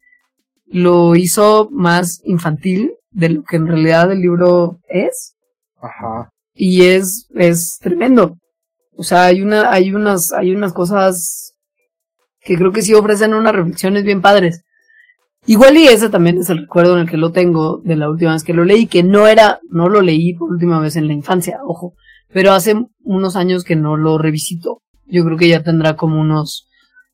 [0.65, 5.35] lo hizo más infantil de lo que en realidad el libro es
[5.81, 6.29] Ajá.
[6.53, 8.37] y es, es tremendo.
[8.97, 11.53] O sea, hay una, hay unas, hay unas cosas
[12.41, 14.63] que creo que sí ofrecen unas reflexiones bien padres.
[15.47, 18.33] Igual y ese también es el recuerdo en el que lo tengo de la última
[18.33, 21.13] vez que lo leí, que no era, no lo leí por última vez en la
[21.13, 21.93] infancia, ojo,
[22.33, 24.81] pero hace unos años que no lo revisito.
[25.07, 26.67] Yo creo que ya tendrá como unos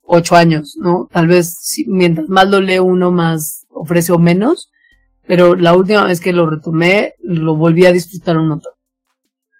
[0.03, 1.07] ocho años, ¿no?
[1.11, 4.69] Tal vez si- mientras más lo lee uno más ofrece o menos,
[5.27, 8.73] pero la última vez que lo retomé lo volví a disfrutar un montón.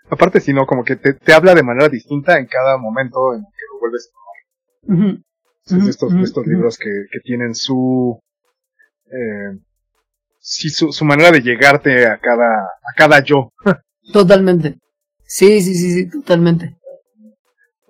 [0.10, 3.42] Aparte, si no, como que te, te habla de manera distinta en cada momento en
[3.42, 5.88] que lo vuelves a tomar.
[5.90, 8.20] Estos, estos libros que, que tienen su,
[9.06, 9.58] eh,
[10.40, 13.52] sí, su, su manera de llegarte a cada, a cada yo.
[14.12, 14.80] Totalmente.
[15.26, 16.76] Sí, sí, sí, sí, totalmente.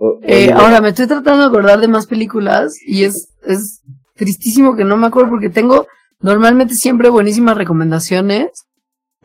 [0.04, 3.82] O- Eh, ahora me estoy tratando de acordar de más películas y es, es
[4.16, 5.86] tristísimo que no me acuerdo porque tengo
[6.22, 8.66] normalmente siempre buenísimas recomendaciones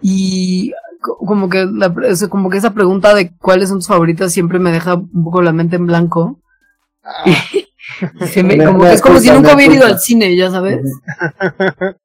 [0.02, 1.94] y co- como que la,
[2.28, 5.52] como que esa pregunta de cuáles son tus favoritas siempre me deja un poco la
[5.52, 6.40] mente en blanco.
[8.30, 10.80] Se me- como me es como si nunca hubiera ido al cine, ya sabes.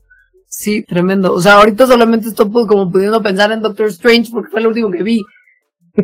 [0.53, 1.33] Sí, tremendo.
[1.33, 4.67] O sea, ahorita solamente estoy pu- como pudiendo pensar en Doctor Strange porque fue lo
[4.67, 5.23] último que vi.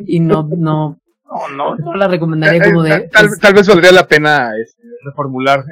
[0.06, 0.98] Y no, no,
[1.30, 2.94] no, no, no la recomendaría como de.
[2.96, 5.64] Eh, tal, es- tal vez valdría la pena este, reformular,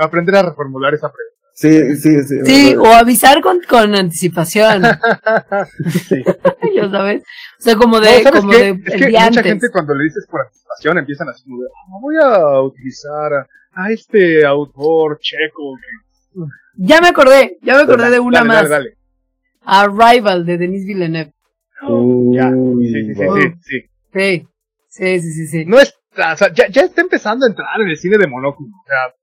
[0.00, 1.34] aprender a reformular esa pregunta.
[1.52, 2.36] Sí, sí, sí.
[2.44, 4.82] sí, o avisar con, con anticipación,
[5.90, 6.22] Sí.
[6.74, 7.22] ya sabes.
[7.22, 8.58] O sea, como No, de, ¿sabes como qué?
[8.58, 9.42] de es que mucha antes.
[9.42, 13.46] gente cuando le dices por anticipación empiezan así como de, "Ah, voy a utilizar a,
[13.72, 15.74] a este autor checo.
[15.80, 16.44] que-".
[16.76, 18.68] Ya me acordé, ya me acordé de una Dale, más.
[18.68, 18.96] Dale, dale.
[19.64, 21.32] Arrival de Denis Villeneuve.
[21.88, 22.50] Uy, Ya.
[22.50, 23.80] Sí, sí, sí, sí.
[24.14, 24.48] Sí,
[24.88, 25.64] sí, sí, sí, sí.
[25.66, 28.68] No es, o sea, ya, ya está empezando a entrar en el cine de monóculo.
[28.68, 29.14] O sea,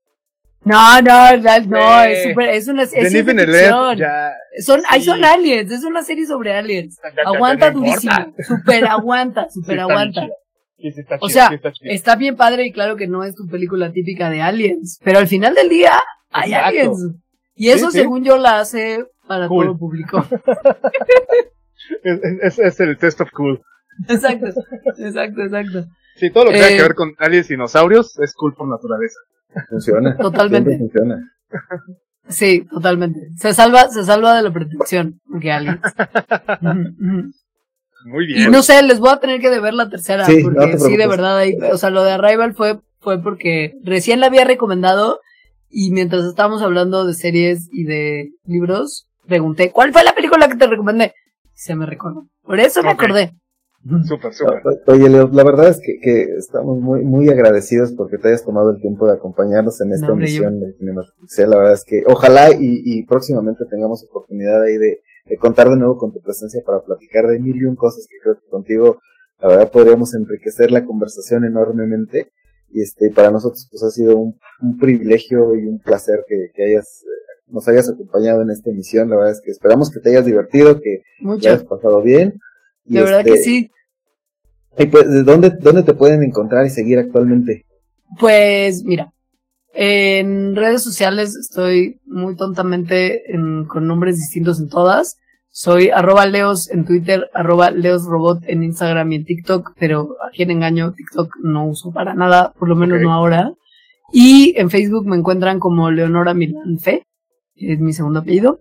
[0.64, 3.96] No, no, no, no, es super, es una, es ciencia Villeneuve ficción.
[3.98, 5.06] ya, Son, ahí Sí.
[5.06, 6.98] son aliens, es una serie sobre aliens.
[7.02, 8.42] ya- ya- ya Aguanta no durísimo, importa.
[8.44, 10.28] super aguanta, super aguanta.
[10.78, 11.50] Sí, O sea,
[11.82, 15.26] está bien padre y claro que no es tu película típica de aliens, pero al
[15.28, 15.92] final del día
[16.30, 16.68] hay Exacto.
[16.68, 17.14] aliens.
[17.54, 19.64] Y eso según yo la hace para Cool.
[19.64, 20.26] todo el público.
[22.02, 23.62] Es, es- es el test of cool.
[24.08, 24.46] Exacto,
[24.98, 25.84] exacto, exacto.
[26.16, 28.68] Sí, todo lo que Eh, tenga que ver con aliens y dinosaurios es cool por
[28.68, 29.18] naturaleza.
[29.68, 30.16] Funciona.
[30.16, 30.76] Totalmente.
[30.76, 31.32] Siempre funciona.
[32.28, 33.20] Sí, totalmente.
[33.36, 35.80] Se salva, se salva de la protección, porque aliens.
[38.04, 38.50] Muy Y bien.
[38.50, 40.96] no sé, les voy a tener que deber la tercera, Sí, no porque te sí,
[40.96, 45.20] de verdad, ahí, o sea, lo de Arrival fue, fue porque recién la había recomendado
[45.68, 50.54] y mientras estábamos hablando de series y de libros, pregunté, ¿cuál fue la película que
[50.56, 51.14] te recomendé?
[51.46, 52.28] Y se me recordó.
[52.42, 53.32] Por eso me acordé.
[54.04, 54.62] Súper, súper.
[54.64, 58.44] O- Oye, Leo, la verdad es que, que estamos muy, muy agradecidos porque te hayas
[58.44, 61.46] tomado el tiempo de acompañarnos en esta No, hombre, emisión de.
[61.46, 65.76] La verdad es que ojalá y, y próximamente tengamos oportunidad ahí de, de contar de
[65.76, 68.98] nuevo con tu presencia para platicar de mil y un cosas que creo que contigo,
[69.40, 72.30] la verdad, podríamos enriquecer la conversación enormemente.
[72.70, 76.64] Y este, para nosotros, pues ha sido un, un privilegio y un placer que, que
[76.64, 79.08] hayas, eh, nos hayas acompañado en esta emisión.
[79.08, 81.02] La verdad es que esperamos que te hayas divertido, que
[81.40, 82.40] te hayas pasado bien.
[82.84, 83.70] Y De verdad que este, sí.
[84.78, 87.64] Y pues, ¿de dónde, dónde te pueden encontrar y seguir actualmente?
[88.18, 89.12] Pues mira,
[89.78, 93.22] En redes sociales estoy muy tontamente
[93.68, 95.16] con nombres distintos en todas.
[95.50, 100.50] Soy arroba leos en Twitter, arroba leosrobot en Instagram y en TikTok, pero a quien
[100.50, 103.52] engaño, TikTok no uso para nada, por lo menos no ahora.
[104.12, 107.02] Y en Facebook me encuentran como Leonora Milán Fe,
[107.54, 108.60] que es mi segundo apellido.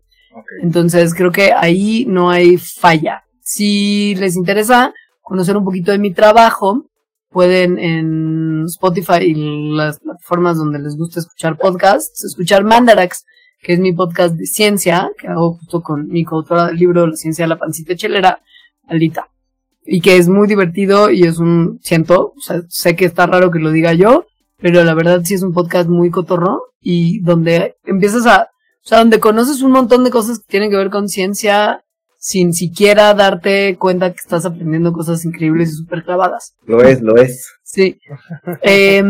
[0.61, 3.23] Entonces creo que ahí no hay falla.
[3.41, 4.93] Si les interesa
[5.25, 6.85] conocer un poquito de mi trabajo,
[7.29, 13.25] pueden en Spotify y las plataformas donde les gusta escuchar podcasts, escuchar Mandarax,
[13.59, 17.15] que es mi podcast de ciencia, que hago justo con mi coautora del libro La
[17.15, 18.39] ciencia de la pancita chelera,
[18.87, 19.27] Alita.
[19.83, 23.49] Y que es muy divertido y es un, siento, o sea, sé que está raro
[23.49, 24.27] que lo diga yo,
[24.57, 28.99] pero la verdad sí es un podcast muy cotorro y donde empiezas a, o sea,
[28.99, 31.83] donde conoces un montón de cosas que tienen que ver con ciencia
[32.25, 36.55] sin siquiera darte cuenta que estás aprendiendo cosas increíbles y súper clavadas.
[36.65, 37.53] Lo es, lo es.
[37.61, 37.99] Sí.
[38.63, 39.03] eh,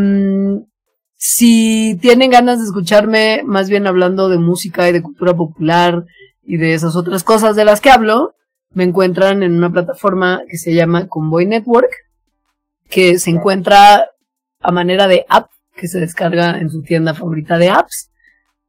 [1.15, 6.03] si tienen ganas de escucharme más bien hablando de música y de cultura popular
[6.43, 8.35] y de esas otras cosas de las que hablo,
[8.71, 11.91] me encuentran en una plataforma que se llama Convoy Network,
[12.89, 14.09] que se encuentra
[14.59, 18.11] a manera de app que se descarga en su tienda favorita de apps,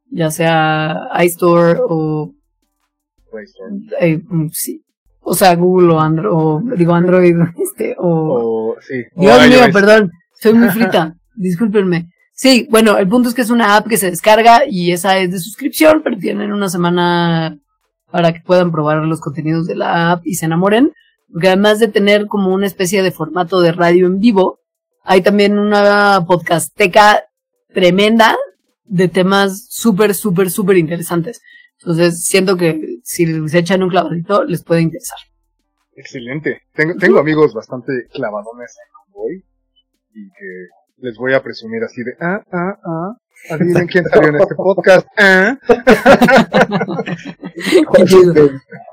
[0.09, 2.31] ya sea iStore o.
[3.99, 4.83] Eh, mm, sí.
[5.21, 8.75] O sea, Google o Android, o digo Android, este, o...
[8.79, 9.03] sí.
[9.15, 12.09] Dios mío, perdón, soy muy frita, discúlpenme.
[12.33, 15.31] Sí, bueno, el punto es que es una app que se descarga y esa es
[15.31, 17.57] de suscripción, pero tienen una semana
[18.11, 20.93] para que puedan probar los contenidos de la app y se enamoren.
[21.31, 24.59] Porque además de tener como una especie de formato de radio en vivo,
[25.03, 27.25] hay también una podcasteca
[27.73, 28.37] tremenda
[28.85, 31.41] de temas súper, súper, súper interesantes.
[31.79, 35.17] Entonces siento que si se echan un clavadito les puede interesar.
[35.95, 36.61] Excelente.
[36.73, 39.45] Tengo, tengo amigos bastante clavadones en Convoy
[40.13, 40.67] y que
[40.97, 43.17] les voy a presumir así de, ah, ah, ah,
[43.51, 45.57] adivinen quién salió en este podcast, ah.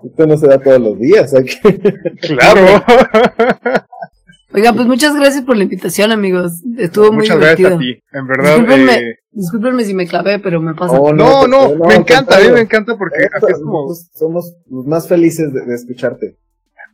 [0.05, 1.33] Esto no se da todos los días,
[2.21, 2.85] Claro.
[4.55, 6.63] Oiga, pues muchas gracias por la invitación, amigos.
[6.79, 7.31] Estuvo muy divertido.
[7.31, 9.01] Muchas gracias a ti, en verdad.
[9.33, 9.85] Discúlpenme, eh...
[9.85, 10.97] si me clavé, pero me pasa.
[10.97, 13.93] Oh, no, no, me encanta, a mí me encanta porque así es como...
[14.15, 16.39] Somos los más felices de, escucharte.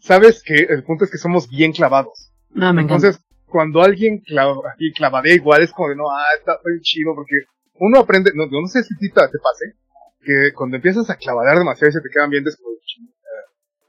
[0.01, 2.33] Sabes que el punto es que somos bien clavados.
[2.49, 3.09] No, me encanta.
[3.09, 7.15] Entonces, cuando alguien clava, aquí clavadea igual es como de no, ah, está muy chido
[7.15, 7.37] porque
[7.75, 9.75] uno aprende, no, no sé si te, te pase,
[10.23, 12.79] que cuando empiezas a clavadear demasiado y se te quedan bien después,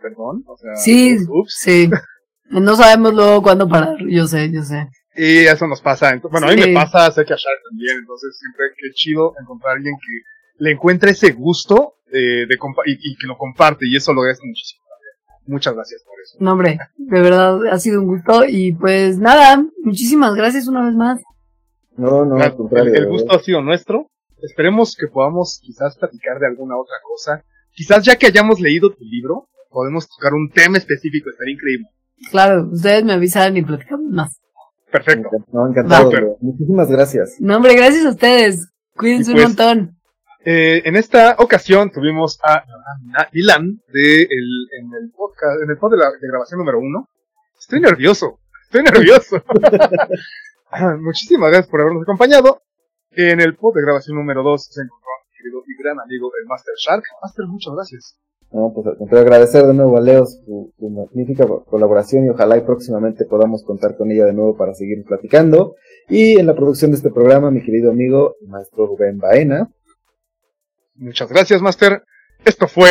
[0.01, 1.55] perdón, o sea, sí, ups.
[1.57, 1.89] sí,
[2.51, 4.87] no sabemos luego cuándo parar, yo sé, yo sé.
[5.15, 8.37] Y eso nos pasa, bueno, a mí me pasa, sé que a Shark también, entonces
[8.37, 13.17] siempre qué chido encontrar a alguien que le encuentre ese gusto de, de y, y,
[13.17, 14.81] que lo comparte y eso lo agradezco muchísimo.
[15.47, 16.37] Muchas gracias por eso.
[16.39, 20.95] No, hombre, de verdad ha sido un gusto y pues nada, muchísimas gracias una vez
[20.95, 21.21] más.
[21.97, 22.93] No, no, al contrario.
[22.93, 24.09] El, gusto ha sido nuestro.
[24.41, 27.43] Esperemos que podamos quizás platicar de alguna otra cosa.
[27.73, 31.87] Quizás ya que hayamos leído tu libro, podemos tocar un tema específico, estaría increíble.
[32.29, 34.41] Claro, ustedes me avisan y platicamos más.
[34.91, 35.29] Perfecto.
[35.51, 36.37] No, encantado.
[36.41, 37.37] Muchísimas gracias.
[37.39, 38.69] No, hombre, gracias a ustedes.
[38.95, 39.97] Cuídense un pues, montón.
[40.43, 42.63] Eh, en esta ocasión tuvimos a
[43.31, 47.07] Milan de el, en el podcast, en el podcast de, la, de grabación número uno.
[47.59, 49.43] Estoy nervioso, estoy nervioso.
[50.99, 52.61] Muchísimas gracias por habernos acompañado.
[53.11, 56.47] En el podcast de grabación número dos se encontró mi querido y gran amigo el
[56.47, 57.03] Master Shark.
[57.21, 58.17] Master, muchas gracias.
[58.51, 63.25] No, pues al agradecer de nuevo a Leo su, magnífica colaboración y ojalá y próximamente
[63.25, 65.75] podamos contar con ella de nuevo para seguir platicando.
[66.09, 69.69] Y en la producción de este programa, mi querido amigo, el maestro Rubén Baena.
[70.95, 72.03] Muchas gracias, Master.
[72.43, 72.89] Esto fue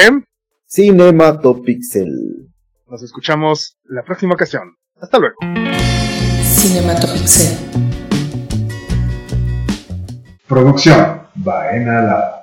[0.67, 2.49] Cinematopixel.
[2.87, 4.77] Nos escuchamos la próxima ocasión.
[4.99, 5.37] Hasta luego.
[6.43, 7.91] Cinematopixel.
[10.49, 12.40] Producción Baena Lab.